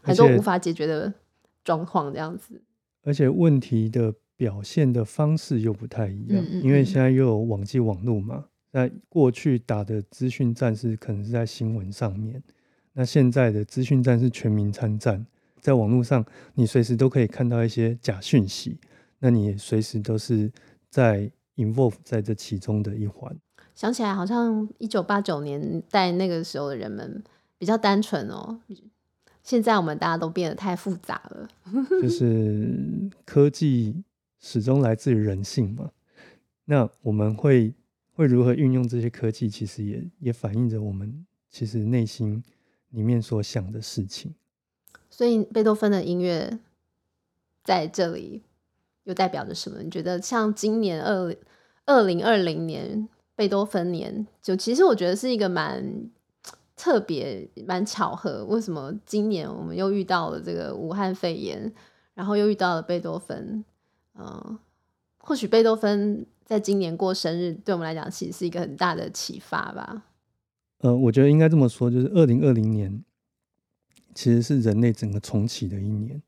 [0.00, 1.12] 很多无法解决的
[1.62, 2.58] 状况，这样子。
[3.04, 8.46] 而且问题的表现的方式又不太一样，因为现在又有网际网络嘛。
[8.70, 12.42] 那过去打的资讯战是可能是在新闻上面，
[12.92, 15.24] 那现在的资讯战是全民参战，
[15.60, 16.24] 在网络上
[16.54, 18.78] 你随时都可以看到一些假讯息，
[19.18, 20.50] 那你随时都是
[20.90, 23.34] 在 involve 在这其中的一环。
[23.74, 27.22] 想起来，好像一九八九年代那个时候的人们
[27.56, 28.60] 比较单纯哦。
[29.44, 31.48] 现在我们大家都变得太复杂了。
[32.02, 32.74] 就是
[33.24, 34.02] 科技
[34.40, 35.90] 始终来自于人性嘛。
[36.64, 37.72] 那我们会
[38.12, 42.42] 会如何运用这些科技，其实也也反映着我们其实内心
[42.90, 44.34] 里面所想的事情。
[45.10, 46.58] 所以贝多芬的音乐
[47.64, 48.42] 在这里
[49.04, 49.82] 又代表着什么？
[49.82, 51.36] 你觉得像今年二
[51.86, 53.08] 二零二零年？
[53.34, 56.10] 贝多芬年，就其实我觉得是一个蛮
[56.74, 58.44] 特别、蛮巧合。
[58.46, 61.72] 为什么今年我们又遇到了这个武汉肺炎，
[62.14, 63.64] 然后又遇到了贝多芬？
[64.16, 64.58] 嗯，
[65.18, 70.02] 或许贝多芬在今年过生日，对我们来讲其实是一个很大的启发吧。
[70.78, 73.02] 呃，我觉得应该这么说，就是二零二零年
[74.14, 76.22] 其实是人类整个重启的一年，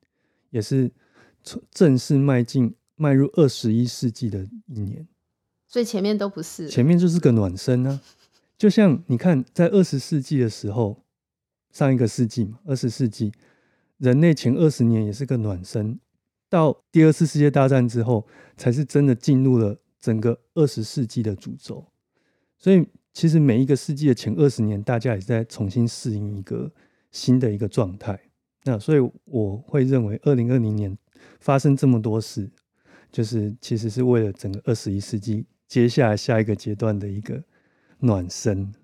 [0.51, 0.91] 也是
[1.71, 5.07] 正式迈进、迈入二十一世纪的一年。
[5.69, 8.01] 所以前面都不是，前面就是个暖身啊，
[8.59, 11.05] 就像你看，在二十世纪的时候，
[11.71, 13.33] 上一个世纪嘛，二十世纪，
[13.99, 16.01] 人类前二十年也是个暖身，
[16.49, 18.27] 到第二次世界大战之后，
[18.57, 21.87] 才是真的进入了整个二十世纪的主轴。
[22.59, 26.71] 所以其实每一个世纪的前二十年，大家也在重新适应一个
[27.11, 28.19] 新的一个状态。
[28.65, 30.97] 那所以我会认为，二零二零年
[31.41, 32.51] 发生这么多事，
[33.11, 35.47] 就是其实是为了整个二十一世纪。
[35.67, 37.41] 接下来下一个阶段的一个
[38.01, 38.75] 暖身，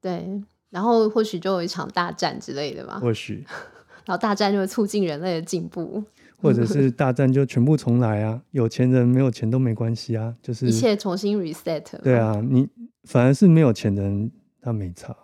[0.00, 3.44] 对，然后或许就有一场大战之类的吧，或许
[4.06, 6.04] 然后大战就会促进人类的进步，
[6.40, 11.82] 或者是大战就全部重来啊，有钱人没有钱都没关系啊，就是一切重新 reset。
[12.02, 12.68] 对，啊，你
[13.04, 14.30] 反而是没有钱的人
[14.60, 15.16] 他没差，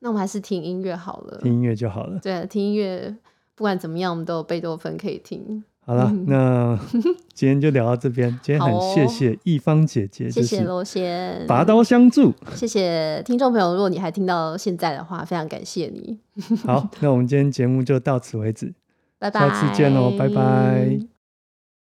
[0.00, 1.38] 那我们还是听音乐好了。
[1.42, 2.18] 听音乐就好了。
[2.22, 3.16] 对，听音乐，
[3.54, 5.62] 不管怎么样，我们都有贝多芬可以听。
[5.80, 6.76] 好了，那
[7.32, 8.28] 今天就聊到这边。
[8.42, 12.34] 今天很谢谢一方姐姐，就是谢谢罗先，拔刀相助。
[12.56, 16.18] 谢谢听众朋友，如果你还听到现在的话，非常感谢你，
[16.64, 18.74] 好，那我们今天节目就到此为止。
[19.18, 21.15] 拜拜，下次见喽拜拜。